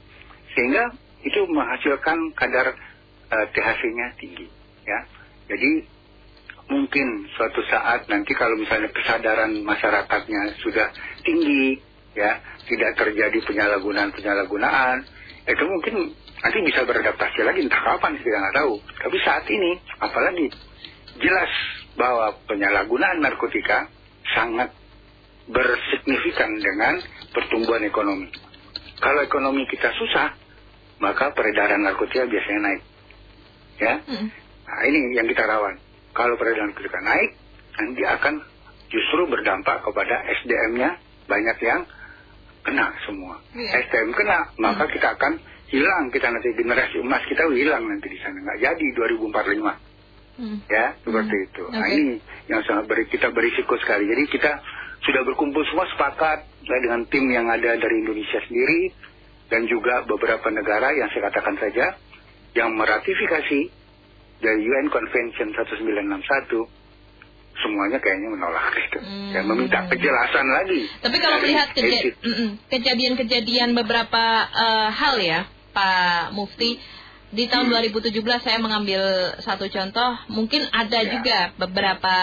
sehingga 0.55 0.95
itu 1.27 1.41
menghasilkan 1.51 2.31
kadar 2.39 2.79
uh, 3.35 3.47
THC-nya 3.51 4.15
tinggi, 4.15 4.47
ya. 4.87 5.03
Jadi 5.51 5.83
mungkin 6.71 7.27
suatu 7.35 7.61
saat 7.67 8.07
nanti 8.07 8.33
kalau 8.39 8.55
misalnya 8.55 8.89
kesadaran 8.95 9.67
masyarakatnya 9.67 10.63
sudah 10.63 10.95
tinggi, 11.27 11.83
ya, 12.15 12.39
tidak 12.71 12.95
terjadi 12.95 13.39
penyalahgunaan 13.43 14.15
penyalahgunaan, 14.15 15.03
itu 15.45 15.65
mungkin 15.67 16.15
nanti 16.39 16.59
bisa 16.71 16.87
beradaptasi 16.87 17.43
lagi 17.43 17.67
entah 17.67 17.83
kapan 17.83 18.15
kita 18.15 18.39
nggak 18.39 18.57
tahu. 18.63 18.75
Tapi 18.79 19.17
saat 19.27 19.45
ini, 19.51 19.75
apalagi 19.99 20.47
jelas 21.19 21.51
bahwa 21.95 22.35
penyalahgunaan 22.51 23.23
narkotika 23.23 23.87
sangat 24.35 24.71
bersignifikan 25.47 26.51
dengan 26.59 26.99
pertumbuhan 27.31 27.85
ekonomi. 27.85 28.29
Kalau 28.99 29.21
ekonomi 29.21 29.69
kita 29.69 29.93
susah, 29.93 30.33
maka 31.03 31.31
peredaran 31.37 31.85
narkotika 31.85 32.25
biasanya 32.25 32.61
naik. 32.65 32.83
Ya, 33.75 33.95
Mm. 34.07 34.29
nah 34.65 34.81
ini 34.87 34.99
yang 35.19 35.27
kita 35.27 35.45
rawan. 35.45 35.77
Kalau 36.15 36.35
peredaran 36.39 36.73
narkotika 36.73 37.01
naik, 37.03 37.31
nanti 37.75 38.03
akan 38.07 38.35
justru 38.89 39.27
berdampak 39.29 39.83
kepada 39.83 40.15
SDM-nya 40.43 40.91
banyak 41.27 41.59
yang 41.61 41.83
kena 42.65 42.95
semua. 43.05 43.43
Iya. 43.53 43.85
SDM 43.85 44.15
kena, 44.15 44.39
maka 44.57 44.89
kita 44.89 45.19
akan 45.19 45.37
hilang 45.75 46.07
kita 46.15 46.31
nanti 46.31 46.55
generasi 46.55 47.03
emas 47.03 47.25
kita 47.27 47.51
hilang 47.51 47.83
nanti 47.89 48.07
di 48.07 48.19
sana 48.23 48.39
nggak 48.39 48.59
jadi 48.63 48.87
2045 48.95 49.75
Hmm. 50.35 50.59
ya 50.67 50.99
seperti 50.99 51.31
Hmm. 51.31 51.47
itu. 51.47 51.63
Nah 51.71 51.85
Oke. 51.85 51.95
ini 51.95 52.15
yang 52.47 52.63
sangat 52.67 52.85
beri, 52.87 53.05
kita 53.07 53.31
berisiko 53.31 53.75
sekali. 53.79 54.05
Jadi 54.05 54.23
kita 54.29 54.53
sudah 55.03 55.23
berkumpul 55.23 55.63
semua 55.69 55.87
sepakat 55.87 56.39
ya, 56.65 56.77
dengan 56.81 57.07
tim 57.07 57.25
yang 57.29 57.47
ada 57.47 57.77
dari 57.77 57.97
Indonesia 58.01 58.41
sendiri 58.43 58.91
dan 59.47 59.69
juga 59.69 60.03
beberapa 60.03 60.49
negara 60.49 60.91
yang 60.91 61.07
saya 61.13 61.29
katakan 61.29 61.55
saja 61.57 61.95
yang 62.55 62.73
meratifikasi 62.73 63.61
dari 64.37 64.61
UN 64.61 64.89
Convention 64.89 65.55
1961 65.55 66.67
semuanya 67.55 68.03
kayaknya 68.03 68.29
menolak 68.29 68.75
itu 68.75 68.99
Hmm. 68.99 69.31
dan 69.31 69.43
meminta 69.47 69.87
kejelasan 69.87 70.47
lagi. 70.51 70.91
Tapi 70.99 71.17
kalau 71.23 71.39
melihat 71.39 71.69
kejadian-kejadian 72.69 73.73
beberapa 73.75 74.25
eh, 74.49 74.89
hal 74.91 75.15
ya, 75.21 75.41
Pak 75.71 76.35
Mufti, 76.35 76.79
di 77.35 77.45
tahun 77.47 77.67
2017 77.69 78.15
saya 78.41 78.57
mengambil 78.57 79.03
satu 79.39 79.67
contoh, 79.67 80.11
mungkin 80.31 80.63
ada 80.71 81.03
Ya. 81.03 81.11
juga 81.13 81.39
beberapa 81.59 82.15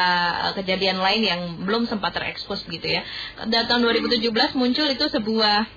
eh, 0.48 0.52
kejadian 0.58 0.98
lain 0.98 1.22
yang 1.22 1.42
belum 1.62 1.86
sempat 1.86 2.16
terekspos 2.16 2.64
gitu 2.66 2.88
ya. 2.88 3.04
Dan 3.46 3.68
tahun 3.68 3.84
2017 3.84 4.32
muncul 4.56 4.88
itu 4.88 5.06
sebuah 5.06 5.68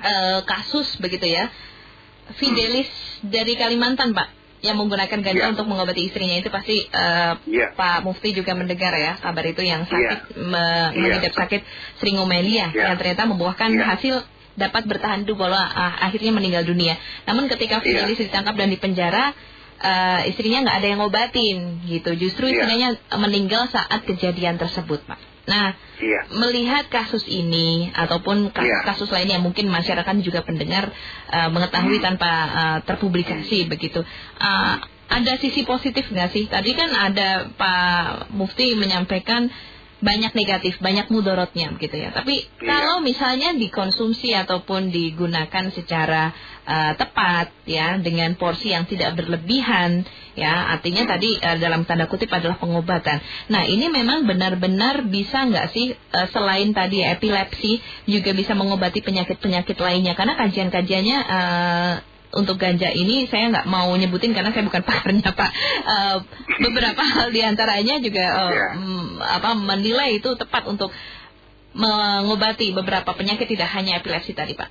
eh, 0.00 0.40
kasus 0.42 0.96
begitu 0.98 1.28
ya, 1.28 1.52
Fidelis 2.34 2.88
dari 3.20 3.52
Kalimantan, 3.54 4.16
Pak, 4.16 4.28
yang 4.60 4.80
menggunakan 4.80 5.20
ganja 5.20 5.44
Ya. 5.44 5.52
untuk 5.52 5.68
mengobati 5.68 6.08
istrinya 6.08 6.40
itu 6.40 6.48
pasti 6.48 6.88
eh, 6.88 7.32
Ya. 7.44 7.76
Pak 7.76 8.00
Mufti 8.00 8.32
juga 8.32 8.56
mendengar 8.56 8.96
ya 8.96 9.20
kabar 9.20 9.44
itu 9.44 9.60
yang 9.60 9.84
sakit 9.84 10.40
me- 10.40 10.92
Iya. 10.96 11.20
mengidap 11.20 11.36
sakit 11.36 11.60
seringomelia 12.00 12.72
Iya. 12.72 12.88
yang 12.88 12.96
ternyata 12.96 13.28
membuahkan 13.28 13.70
Iya. 13.70 13.84
hasil 13.92 14.14
dapat 14.54 14.86
bertahan 14.86 15.26
hidup 15.26 15.38
walau 15.38 15.58
ah, 15.58 15.98
akhirnya 16.02 16.30
meninggal 16.30 16.62
dunia. 16.62 16.94
Namun 17.26 17.50
ketika 17.50 17.82
Iya. 17.82 18.06
Fidelis 18.06 18.20
ditangkap 18.30 18.54
dan 18.54 18.70
dipenjara 18.70 19.34
eh, 19.74 20.30
istrinya 20.30 20.64
nggak 20.64 20.76
ada 20.80 20.88
yang 20.88 21.00
ngobatin 21.02 21.58
gitu. 21.84 22.14
Justru 22.16 22.48
Iya. 22.48 22.64
istrinya 22.64 22.88
meninggal 23.20 23.68
saat 23.68 24.06
kejadian 24.06 24.56
tersebut, 24.56 25.02
Pak. 25.04 25.18
Nah, 25.44 25.76
Iya. 26.00 26.20
melihat 26.40 26.88
kasus 26.88 27.28
ini 27.28 27.92
ataupun 27.92 28.48
kasus-kasus 28.48 29.12
lain 29.12 29.28
yang 29.28 29.42
mungkin 29.44 29.68
masyarakat 29.68 30.14
juga 30.24 30.40
pendengar 30.40 30.88
uh, 31.28 31.52
mengetahui 31.52 32.00
Hmm. 32.00 32.06
tanpa 32.16 32.32
uh, 32.32 32.78
terpublikasi 32.88 33.68
begitu. 33.68 34.00
Uh, 34.40 34.74
ada 35.04 35.36
sisi 35.36 35.68
positif 35.68 36.08
nggak 36.08 36.32
sih? 36.32 36.48
Tadi 36.48 36.70
kan 36.72 36.88
ada 36.88 37.52
Pak 37.52 38.32
Mufti 38.32 38.72
menyampaikan 38.72 39.52
banyak 40.04 40.36
negatif, 40.36 40.76
banyak 40.84 41.08
mudorotnya 41.08 41.72
begitu 41.72 41.96
ya. 41.96 42.12
Tapi 42.12 42.44
Iya. 42.44 42.68
kalau 42.68 43.00
misalnya 43.00 43.56
dikonsumsi 43.56 44.36
ataupun 44.36 44.92
digunakan 44.92 45.72
secara 45.72 46.36
uh, 46.68 46.92
tepat 46.92 47.48
ya 47.64 47.96
dengan 47.96 48.36
porsi 48.36 48.76
yang 48.76 48.84
tidak 48.84 49.16
berlebihan 49.16 50.04
ya 50.36 50.76
artinya 50.76 51.08
tadi 51.08 51.40
uh, 51.40 51.56
dalam 51.56 51.88
tanda 51.88 52.04
kutip 52.04 52.28
adalah 52.28 52.60
pengobatan. 52.60 53.24
Nah 53.48 53.64
ini 53.64 53.88
memang 53.88 54.28
benar-benar 54.28 55.08
bisa 55.08 55.48
nggak 55.48 55.72
sih 55.72 55.96
uh, 55.96 56.28
selain 56.28 56.76
tadi 56.76 57.00
epilepsi 57.00 57.80
juga 58.04 58.36
bisa 58.36 58.52
mengobati 58.52 59.00
penyakit-penyakit 59.00 59.80
lainnya 59.80 60.12
karena 60.12 60.36
kajian-kajiannya 60.36 61.18
uh, 61.24 61.94
untuk 62.34 62.58
ganja 62.58 62.90
ini 62.90 63.26
saya 63.30 63.50
nggak 63.50 63.66
mau 63.70 63.90
nyebutin 63.94 64.34
karena 64.34 64.50
saya 64.50 64.66
bukan 64.66 64.82
pakarnya 64.88 65.30
pak. 65.34 65.50
Uh, 65.86 66.16
beberapa 66.60 67.02
hal 67.14 67.30
di 67.30 67.40
antaranya 67.42 67.98
juga 68.02 68.24
uh, 68.46 68.52
Ya. 68.54 68.68
mm, 68.78 69.08
apa 69.18 69.50
menilai 69.56 70.18
itu 70.18 70.34
tepat 70.34 70.66
untuk 70.68 70.90
mengobati 71.74 72.70
beberapa 72.70 73.10
penyakit 73.18 73.50
tidak 73.50 73.66
hanya 73.74 73.98
epilepsi 73.98 74.30
tadi 74.34 74.54
pak. 74.54 74.70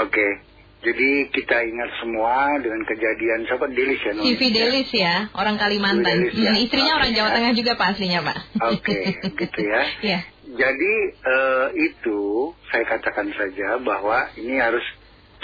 Oke. 0.00 0.54
Jadi 0.84 1.32
kita 1.32 1.64
ingat 1.64 1.96
semua 1.96 2.60
dengan 2.60 2.84
kejadian 2.84 3.48
siapa 3.48 3.72
Delis 3.72 4.04
ya 4.04 4.12
namanya? 4.12 4.36
Fidelis 4.36 4.90
ya 4.92 5.14
orang 5.32 5.56
Kalimantan. 5.56 6.28
Fidelis, 6.28 6.44
ya. 6.44 6.52
Hmm, 6.52 6.60
istrinya 6.60 6.92
Oke, 6.92 7.00
orang 7.00 7.10
Jawa 7.16 7.28
ya. 7.28 7.34
Tengah 7.40 7.52
juga 7.56 7.72
pak 7.80 7.88
aslinya 7.96 8.20
pak. 8.20 8.38
Oke, 8.68 8.98
gitu 9.32 9.60
ya. 9.64 9.82
Iya. 10.04 10.20
Jadi 10.54 10.94
eh, 11.24 11.66
itu 11.88 12.20
saya 12.68 12.84
katakan 12.84 13.32
saja 13.32 13.80
bahwa 13.80 14.28
ini 14.36 14.60
harus 14.60 14.84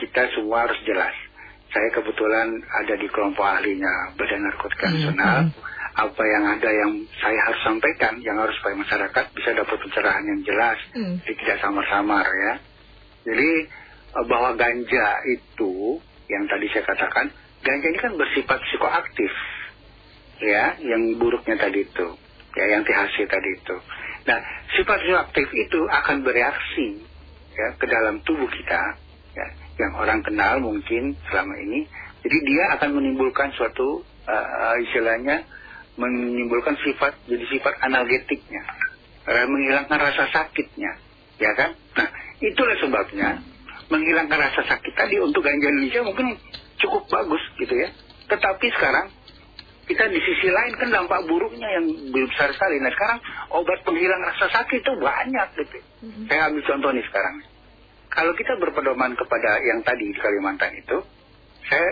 kita 0.00 0.32
semua 0.32 0.64
harus 0.64 0.80
jelas. 0.82 1.12
Saya 1.70 1.86
kebetulan 1.92 2.48
ada 2.66 2.94
di 2.96 3.06
kelompok 3.06 3.46
ahlinya 3.46 4.16
Badan 4.16 4.42
Narkotika 4.42 4.88
Hmm, 4.88 4.94
Nasional. 4.96 5.38
hmm. 5.46 5.68
Apa 5.90 6.22
yang 6.22 6.44
ada 6.48 6.70
yang 6.70 6.92
saya 7.18 7.38
harus 7.46 7.60
sampaikan, 7.62 8.14
yang 8.22 8.38
harus 8.38 8.54
supaya 8.58 8.74
masyarakat 8.74 9.24
bisa 9.34 9.50
dapat 9.52 9.76
pencerahan 9.78 10.24
yang 10.24 10.40
jelas, 10.42 10.78
Hmm. 10.90 11.18
jadi 11.22 11.34
tidak 11.36 11.58
samar-samar 11.60 12.26
ya. 12.26 12.52
Jadi 13.22 13.50
eh, 14.10 14.24
bahwa 14.26 14.56
ganja 14.56 15.06
itu 15.28 16.00
yang 16.26 16.46
tadi 16.46 16.66
saya 16.72 16.82
katakan, 16.82 17.30
ganja 17.60 17.86
ini 17.86 17.98
kan 18.00 18.12
bersifat 18.16 18.58
psikoaktif, 18.64 19.30
ya, 20.40 20.74
yang 20.80 21.14
buruknya 21.14 21.54
tadi 21.54 21.84
itu, 21.84 22.06
ya, 22.54 22.64
yang 22.70 22.82
THC 22.82 23.26
tadi 23.26 23.50
itu. 23.54 23.76
Nah, 24.26 24.38
sifat 24.74 24.98
psikoaktif 25.00 25.46
itu 25.54 25.80
akan 25.86 26.22
bereaksi 26.22 27.02
ya 27.50 27.74
ke 27.76 27.86
dalam 27.86 28.22
tubuh 28.22 28.46
kita, 28.46 28.82
ya, 29.34 29.46
yang 29.80 29.96
orang 29.96 30.20
kenal 30.20 30.60
mungkin 30.60 31.16
selama 31.32 31.56
ini. 31.56 31.88
Jadi 32.20 32.36
dia 32.44 32.76
akan 32.76 33.00
menimbulkan 33.00 33.48
suatu 33.56 34.04
eh, 34.28 34.76
istilahnya 34.84 35.48
menimbulkan 35.96 36.76
sifat 36.84 37.16
jadi 37.24 37.44
sifat 37.48 37.80
analgetiknya, 37.80 38.62
eh, 39.24 39.46
menghilangkan 39.48 39.98
rasa 39.98 40.28
sakitnya, 40.28 40.92
ya 41.40 41.52
kan? 41.56 41.72
Nah, 41.96 42.08
itulah 42.44 42.76
sebabnya 42.80 43.40
menghilangkan 43.90 44.38
rasa 44.38 44.62
sakit 44.68 44.92
tadi 44.94 45.18
untuk 45.18 45.42
ganja 45.42 45.66
Indonesia 45.66 46.04
mungkin 46.06 46.36
cukup 46.78 47.08
bagus 47.10 47.42
gitu 47.58 47.74
ya. 47.74 47.88
Tetapi 48.30 48.66
sekarang 48.78 49.10
kita 49.90 50.06
di 50.06 50.20
sisi 50.22 50.46
lain 50.46 50.78
kan 50.78 50.88
dampak 50.94 51.26
buruknya 51.26 51.66
yang 51.66 51.86
besar 52.14 52.54
sekali. 52.54 52.78
Nah 52.78 52.94
sekarang 52.94 53.18
obat 53.50 53.82
penghilang 53.82 54.22
rasa 54.22 54.46
sakit 54.54 54.78
itu 54.78 54.92
banyak 55.02 55.48
gitu. 55.58 55.78
Saya 56.30 56.46
ambil 56.46 56.62
contoh 56.62 56.90
nih 56.94 57.04
sekarang. 57.10 57.34
Kalau 58.10 58.32
kita 58.34 58.58
berpedoman 58.58 59.14
kepada 59.14 59.50
yang 59.62 59.80
tadi 59.86 60.10
di 60.10 60.18
Kalimantan 60.18 60.74
itu, 60.74 60.98
saya 61.70 61.88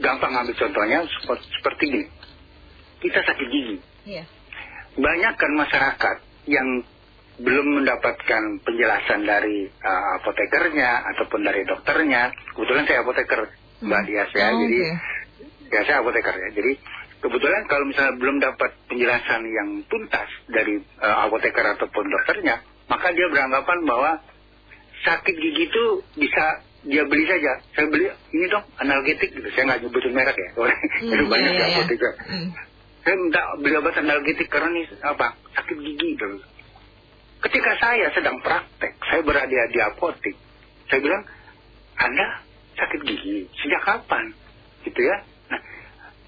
gampang 0.00 0.32
ambil 0.32 0.56
contohnya 0.56 1.04
seperti, 1.60 1.84
gini. 1.92 2.02
Kita 2.98 3.20
sakit 3.22 3.46
gigi. 3.46 3.76
Iya. 4.08 4.24
Banyak 4.98 5.34
kan 5.36 5.52
masyarakat 5.54 6.16
yang 6.48 6.68
belum 7.38 7.66
mendapatkan 7.82 8.42
penjelasan 8.66 9.22
dari 9.22 9.70
uh, 9.70 10.04
apotekernya 10.18 11.06
ataupun 11.14 11.46
dari 11.46 11.62
dokternya. 11.62 12.34
Kebetulan 12.56 12.84
saya 12.88 13.06
apoteker, 13.06 13.40
Mbak 13.84 14.00
Hmm. 14.02 14.08
Dias 14.10 14.30
ya. 14.34 14.48
Oh, 14.50 14.58
Jadi 14.58 14.78
oke. 14.82 15.70
ya 15.70 15.80
saya 15.86 15.96
apoteker 16.02 16.34
ya. 16.34 16.48
Jadi 16.50 16.72
kebetulan 17.22 17.62
kalau 17.70 17.84
misalnya 17.86 18.14
belum 18.18 18.36
dapat 18.42 18.70
penjelasan 18.90 19.42
yang 19.46 19.68
tuntas 19.86 20.28
dari 20.50 20.82
uh, 20.98 21.16
apoteker 21.30 21.62
ataupun 21.78 22.04
dokternya, 22.10 22.58
maka 22.90 23.14
dia 23.14 23.26
beranggapan 23.30 23.78
bahwa 23.86 24.10
sakit 25.04 25.34
gigi 25.34 25.70
itu 25.70 25.84
bisa 26.18 26.62
dia 26.86 27.02
beli 27.04 27.24
saja. 27.26 27.58
Saya 27.74 27.86
beli 27.90 28.06
ini 28.34 28.46
dong 28.48 28.64
analgetik 28.78 29.34
gitu. 29.34 29.48
Saya 29.52 29.74
nggak 29.74 29.80
nyebutin 29.86 30.14
merek 30.14 30.36
ya. 30.38 30.50
Hmm, 30.98 31.30
banyak 31.30 31.52
ya, 31.54 31.66
apoteker. 31.78 32.12
Hmm. 32.26 32.48
Saya 33.06 33.14
minta 33.16 33.42
beli 33.62 33.74
obat 33.78 33.94
analgetik 33.96 34.48
karena 34.50 34.68
nih 34.74 34.84
apa 35.06 35.34
sakit 35.54 35.76
gigi 35.78 36.18
gitu. 36.18 36.26
Ketika 37.38 37.70
saya 37.78 38.10
sedang 38.10 38.42
praktek, 38.42 38.98
saya 39.06 39.22
berada 39.22 39.60
di 39.70 39.78
apotek. 39.78 40.34
Saya 40.90 40.98
bilang, 40.98 41.22
Anda 41.94 42.42
sakit 42.74 43.00
gigi 43.06 43.46
sejak 43.62 43.82
kapan? 43.86 44.34
Gitu 44.82 44.98
ya. 44.98 45.16
Nah, 45.54 45.60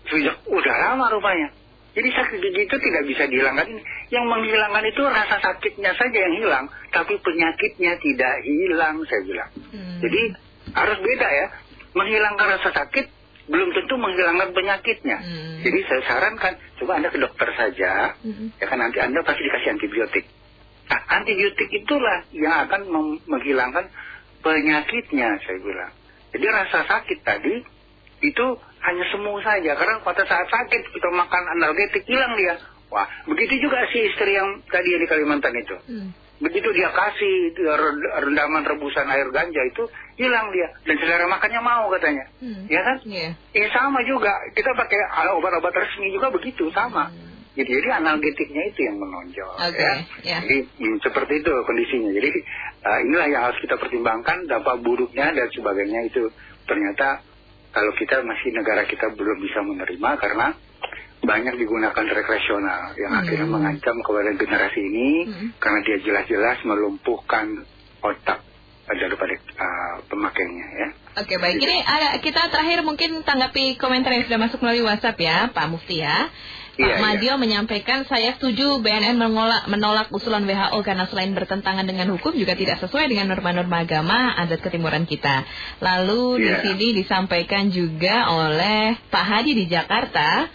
sejak 0.06 0.37
udah 0.46 0.76
lama 0.87 1.11
rupanya. 1.11 1.50
Jadi 1.90 2.09
sakit 2.14 2.38
gigi 2.38 2.62
itu 2.70 2.76
tidak 2.79 3.03
bisa 3.11 3.26
dihilangkan 3.26 3.66
ini. 3.66 3.83
Yang 4.14 4.24
menghilangkan 4.31 4.85
itu 4.87 5.03
rasa 5.03 5.37
sakitnya 5.42 5.90
saja 5.98 6.18
yang 6.22 6.35
hilang, 6.38 6.66
tapi 6.94 7.18
penyakitnya 7.18 7.98
tidak 7.98 8.35
hilang, 8.46 9.03
saya 9.11 9.22
bilang. 9.26 9.50
Hmm. 9.74 9.98
Jadi 9.98 10.20
harus 10.70 10.98
beda 11.03 11.29
ya. 11.29 11.46
Menghilangkan 11.90 12.46
rasa 12.59 12.70
sakit 12.70 13.07
belum 13.50 13.74
tentu 13.74 13.94
menghilangkan 13.98 14.55
penyakitnya. 14.55 15.18
Hmm. 15.18 15.59
Jadi 15.66 15.79
saya 15.90 16.03
sarankan 16.07 16.55
coba 16.79 17.03
Anda 17.03 17.11
ke 17.11 17.18
dokter 17.18 17.48
saja, 17.59 18.14
Hmm. 18.22 18.55
ya 18.55 18.66
kan 18.70 18.79
nanti 18.79 19.03
Anda 19.03 19.26
pasti 19.26 19.42
dikasih 19.42 19.74
antibiotik. 19.74 20.24
Nah, 20.90 21.00
antibiotik 21.18 21.70
itulah 21.74 22.26
yang 22.31 22.66
akan 22.66 22.87
menghilangkan 23.26 23.90
penyakitnya, 24.46 25.42
saya 25.42 25.59
bilang. 25.59 25.92
Jadi 26.31 26.46
rasa 26.46 26.87
sakit 26.87 27.18
tadi 27.26 27.55
itu 28.22 28.46
hanya 28.81 29.05
semu 29.12 29.37
saja 29.45 29.77
karena 29.77 30.01
pada 30.01 30.25
saat 30.25 30.49
sakit 30.49 30.83
kita 30.93 31.09
makan 31.12 31.45
analgetik 31.59 32.05
hilang 32.09 32.33
dia. 32.37 32.57
Wah, 32.90 33.07
begitu 33.29 33.62
juga 33.62 33.87
si 33.95 34.03
istri 34.03 34.35
yang 34.35 34.66
tadi 34.66 34.90
yang 34.90 35.03
di 35.05 35.09
Kalimantan 35.09 35.55
itu. 35.55 35.77
Hmm. 35.87 36.11
Begitu 36.40 36.73
dia 36.73 36.88
kasih 36.90 37.53
rendaman 38.25 38.64
rebusan 38.64 39.07
air 39.12 39.29
ganja 39.31 39.62
itu 39.62 39.85
hilang 40.19 40.51
dia 40.51 40.73
dan 40.88 40.97
selera 40.99 41.29
makannya 41.31 41.61
mau 41.62 41.87
katanya. 41.93 42.27
Hmm. 42.43 42.66
Ya 42.66 42.81
kan? 42.83 42.97
Iya. 43.07 43.31
Ya 43.55 43.66
sama 43.71 44.03
juga. 44.09 44.33
Kita 44.57 44.75
pakai 44.75 44.99
obat-obat 45.38 45.71
resmi 45.71 46.11
juga 46.11 46.33
begitu 46.35 46.66
sama. 46.75 47.12
Hmm. 47.12 47.31
Jadi, 47.51 47.71
jadi 47.77 47.88
analgetiknya 47.99 48.62
itu 48.73 48.81
yang 48.88 48.97
menonjol. 49.03 49.53
Oke, 49.59 49.83
ya. 49.83 49.95
ya. 50.23 50.38
Jadi 50.43 50.59
hmm, 50.81 50.97
seperti 51.05 51.45
itu 51.45 51.53
kondisinya. 51.66 52.11
Jadi 52.14 52.31
ah, 52.88 52.99
inilah 53.05 53.27
yang 53.27 53.43
harus 53.51 53.59
kita 53.61 53.77
pertimbangkan 53.77 54.49
dampak 54.49 54.81
buruknya 54.83 55.35
dan 55.35 55.47
sebagainya 55.51 56.09
itu 56.09 56.31
ternyata 56.64 57.21
kalau 57.70 57.92
kita 57.94 58.22
masih 58.22 58.50
negara 58.50 58.83
kita 58.85 59.11
belum 59.14 59.38
bisa 59.38 59.62
menerima 59.62 60.11
karena 60.18 60.54
banyak 61.20 61.54
digunakan 61.61 62.04
rekreasional 62.16 62.96
yang 62.96 63.12
Hmm. 63.12 63.20
akhirnya 63.22 63.48
mengancam 63.48 63.96
kepada 64.00 64.30
generasi 64.35 64.80
ini 64.80 65.09
Hmm. 65.28 65.48
karena 65.61 65.78
dia 65.85 65.96
jelas-jelas 66.00 66.59
melumpuhkan 66.64 67.64
otak 68.00 68.40
daripada 68.90 69.35
ah, 69.54 70.02
pemakainya 70.09 70.66
ya. 70.83 70.88
Oke 71.20 71.38
baik, 71.38 71.62
ini 71.62 71.78
ada, 71.85 72.18
kita 72.18 72.50
terakhir 72.50 72.83
mungkin 72.83 73.22
tanggapi 73.22 73.78
komentar 73.78 74.11
yang 74.11 74.26
sudah 74.26 74.40
masuk 74.40 74.59
melalui 74.62 74.83
WhatsApp 74.83 75.18
ya, 75.20 75.46
Pak 75.52 75.66
Mufti 75.70 76.02
ya. 76.02 76.26
Pak 76.70 76.78
Iya, 76.78 76.96
Madio 77.02 77.35
menyampaikan 77.37 78.06
saya 78.06 78.38
setuju 78.38 78.78
BNN 78.78 79.18
menolak, 79.18 79.66
menolak 79.66 80.09
usulan 80.14 80.46
WHO 80.46 80.78
karena 80.87 81.04
selain 81.11 81.35
bertentangan 81.35 81.83
dengan 81.83 82.09
hukum 82.14 82.33
juga 82.38 82.54
tidak 82.54 82.78
sesuai 82.80 83.11
dengan 83.11 83.35
norma-norma 83.35 83.83
agama 83.83 84.38
adat 84.38 84.62
ketimuran 84.62 85.04
kita. 85.04 85.44
Lalu 85.83 86.46
di 86.46 86.50
Iya. 86.50 86.62
sini 86.62 86.87
disampaikan 86.94 87.68
juga 87.74 88.30
oleh 88.30 88.96
Pak 89.11 89.24
Hadi 89.26 89.52
di 89.59 89.64
Jakarta. 89.66 90.46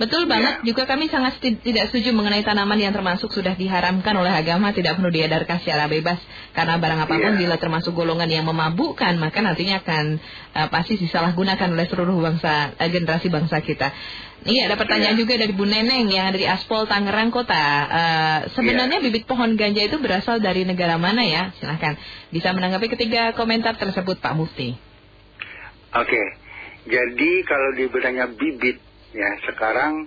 Betul 0.00 0.24
banget, 0.24 0.64
Iya. 0.64 0.72
juga 0.72 0.88
kami 0.88 1.12
sangat 1.12 1.44
tidak 1.44 1.92
setuju 1.92 2.16
mengenai 2.16 2.40
tanaman 2.40 2.80
yang 2.80 2.96
termasuk 2.96 3.28
sudah 3.28 3.52
diharamkan 3.52 4.16
oleh 4.16 4.32
agama 4.32 4.72
tidak 4.72 4.96
perlu 4.96 5.12
diedarkan 5.12 5.60
secara 5.60 5.92
bebas 5.92 6.16
karena 6.56 6.80
barang 6.80 7.04
apa 7.04 7.14
pun 7.20 7.36
Iya. 7.36 7.40
bila 7.44 7.56
termasuk 7.60 7.92
golongan 7.92 8.32
yang 8.32 8.48
memabukkan 8.48 9.20
maka 9.20 9.44
nantinya 9.44 9.84
akan 9.84 10.16
eh, 10.56 10.68
pasti 10.72 10.96
disalahgunakan 10.96 11.68
oleh 11.68 11.84
seluruh 11.84 12.16
bangsa 12.16 12.72
eh, 12.80 12.88
generasi 12.88 13.28
bangsa 13.28 13.60
kita. 13.60 13.92
Iya, 14.48 14.72
ada 14.72 14.80
pertanyaan 14.80 15.20
Iya. 15.20 15.20
juga 15.20 15.36
dari 15.36 15.52
Bu 15.52 15.68
Neneng 15.68 16.08
yang 16.08 16.32
ada 16.32 16.38
di 16.40 16.48
Aspol 16.48 16.88
Tangerang 16.88 17.28
Kota. 17.28 17.60
Eh, 17.84 18.38
sebenarnya 18.56 18.98
Iya. 18.98 19.04
bibit 19.04 19.28
pohon 19.28 19.52
ganja 19.52 19.84
itu 19.84 20.00
berasal 20.00 20.40
dari 20.40 20.64
negara 20.64 20.96
mana 20.96 21.20
ya? 21.20 21.52
Silahkan 21.60 22.00
bisa 22.32 22.56
menanggapi 22.56 22.88
ketiga 22.88 23.36
komentar 23.36 23.76
tersebut 23.76 24.16
Pak 24.16 24.32
Mufti. 24.32 24.80
Oke, 25.92 26.22
jadi 26.88 27.30
kalau 27.44 27.68
dibilangnya 27.76 28.32
bibit, 28.32 28.80
ya 29.10 29.30
sekarang 29.46 30.06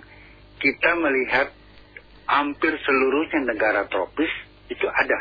kita 0.60 0.90
melihat 0.96 1.52
hampir 2.24 2.72
seluruhnya 2.80 3.40
negara 3.44 3.84
tropis 3.88 4.30
itu 4.72 4.86
ada. 4.88 5.18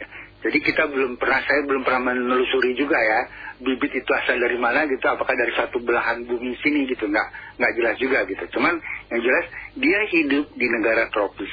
Ya, 0.00 0.06
Jadi 0.42 0.58
kita 0.58 0.90
belum 0.90 1.20
pernah, 1.22 1.38
saya 1.46 1.62
belum 1.62 1.86
pernah 1.86 2.10
menelusuri 2.10 2.74
juga 2.74 2.98
ya, 2.98 3.20
bibit 3.62 3.94
itu 3.94 4.10
asal 4.10 4.40
dari 4.42 4.58
mana 4.58 4.90
gitu, 4.90 5.06
apakah 5.06 5.36
dari 5.38 5.54
satu 5.54 5.78
belahan 5.78 6.26
bumi 6.26 6.58
sini 6.58 6.88
gitu, 6.90 7.06
nggak 7.06 7.28
nggak 7.62 7.72
jelas 7.78 7.94
juga 8.02 8.18
gitu. 8.26 8.44
Cuman 8.58 8.74
yang 9.14 9.20
jelas 9.22 9.44
dia 9.78 10.00
hidup 10.10 10.44
di 10.58 10.66
negara 10.66 11.06
tropis, 11.14 11.52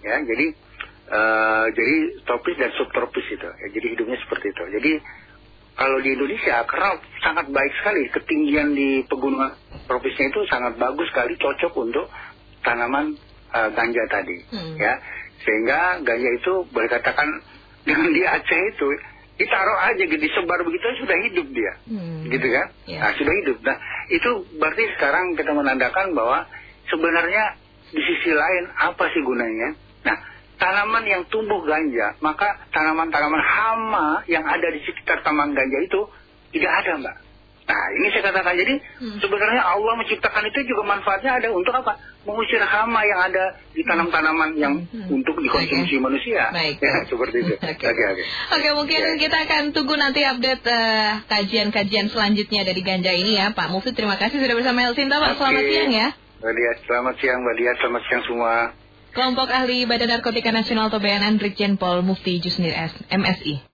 ya. 0.00 0.16
Jadi 0.24 0.46
eh, 1.08 1.66
jadi 1.76 1.96
tropis 2.24 2.56
dan 2.56 2.70
subtropis 2.80 3.26
itu, 3.28 3.48
ya, 3.48 3.66
jadi 3.76 3.86
hidupnya 3.92 4.18
seperti 4.24 4.56
itu. 4.56 4.64
Jadi 4.72 4.92
kalau 5.78 5.98
di 5.98 6.10
Indonesia 6.10 6.58
karena 6.64 6.90
sangat 7.18 7.46
baik 7.48 7.72
sekali 7.76 8.02
ketinggian 8.10 8.68
di 8.72 8.88
pegunungan 9.04 9.54
tropisnya 9.86 10.26
itu 10.26 10.42
sangat 10.44 10.74
bagus 10.76 11.06
sekali 11.08 11.34
cocok 11.34 11.72
untuk 11.78 12.06
tanaman 12.60 13.14
eh, 13.48 13.68
ganja 13.70 14.02
tadi 14.08 14.36
Hmm. 14.48 14.74
ya 14.76 14.98
sehingga 15.38 15.78
ganja 16.02 16.30
itu 16.34 16.52
boleh 16.68 16.88
katakan 16.88 17.28
dengan 17.86 18.10
di 18.10 18.20
Aceh 18.20 18.60
itu 18.68 18.88
ditaruh 19.38 19.78
aja 19.84 20.02
gitu 20.02 20.18
disebar 20.18 20.58
begitu 20.60 20.82
sudah 20.98 21.16
hidup 21.24 21.46
dia 21.48 21.72
Hmm. 21.86 22.26
gitu 22.26 22.42
kan 22.44 22.66
Ya. 22.84 22.98
nah 23.00 23.10
sudah 23.14 23.34
hidup 23.36 23.56
nah 23.62 23.76
itu 24.08 24.30
berarti 24.58 24.82
sekarang 24.98 25.32
kita 25.32 25.52
menandakan 25.52 26.10
bahwa 26.10 26.42
sebenarnya 26.86 27.54
di 27.88 28.02
sisi 28.02 28.30
lain 28.30 28.64
apa 28.74 29.04
sih 29.08 29.22
gunanya 29.22 29.72
nah 30.02 30.16
tanaman 30.58 31.04
yang 31.04 31.22
tumbuh 31.26 31.62
ganja 31.62 32.18
maka 32.18 32.46
tanaman-tanaman 32.68 33.40
hama 33.40 34.06
yang 34.26 34.42
ada 34.42 34.68
di 34.68 34.82
sekitar 34.82 35.22
taman 35.22 35.50
ganja 35.50 35.78
itu 35.80 36.00
tidak 36.50 36.72
ada 36.76 36.92
mbak 36.98 37.16
nah 37.64 37.82
ini 37.92 38.08
saya 38.08 38.32
katakan 38.32 38.56
jadi 38.56 38.74
Hmm. 38.96 39.20
sebenarnya 39.20 39.60
Allah 39.60 39.92
menciptakan 39.94 40.40
itu 40.42 40.64
juga 40.66 40.88
manfaatnya 40.88 41.36
ada 41.36 41.52
untuk 41.52 41.70
apa 41.70 42.00
mengusir 42.24 42.58
hama 42.58 43.04
yang 43.04 43.20
ada 43.22 43.44
di 43.70 43.84
tanam-tanaman 43.84 44.56
yang 44.56 44.74
Hmm. 44.82 45.04
untuk 45.12 45.36
dikonsumsi 45.36 46.00
Oke. 46.00 46.02
manusia 46.02 46.48
Baik. 46.48 46.80
ya 46.80 47.04
seperti 47.04 47.36
itu 47.38 47.54
Oke. 47.60 47.84
oke 47.84 48.02
oke 48.08 48.24
Oke, 48.56 48.68
mungkin 48.72 49.00
Ya. 49.04 49.20
kita 49.20 49.36
akan 49.44 49.62
tunggu 49.70 49.94
nanti 49.94 50.24
update 50.24 50.64
eh, 50.64 51.10
kajian-kajian 51.28 52.08
selanjutnya 52.08 52.64
dari 52.64 52.80
ganja 52.80 53.12
ini 53.12 53.36
ya, 53.36 53.52
Pak 53.52 53.68
Mufti. 53.68 53.92
Terima 53.92 54.16
kasih 54.16 54.40
sudah 54.40 54.56
bersama 54.56 54.82
Elsinta, 54.82 55.20
Pak. 55.20 55.36
Selamat 55.36 55.62
siang 55.62 55.92
ya. 55.92 56.08
Mbak 56.40 56.52
Dia, 56.54 56.72
selamat 56.82 57.14
siang 57.20 57.38
Mbak 57.38 57.54
Dia, 57.54 57.72
selamat 57.76 58.02
siang 58.02 58.22
semua. 58.24 58.52
Kelompok 59.12 59.48
ahli 59.50 59.88
Badan 59.88 60.14
Narkotika 60.14 60.52
Nasional 60.54 60.92
atau 60.92 61.00
BNN 61.00 61.40
Brigjen 61.40 61.80
Pol 61.80 62.04
Mufti 62.04 62.38
Jusnir 62.38 62.76
S, 62.76 62.92
MSI. 63.08 63.64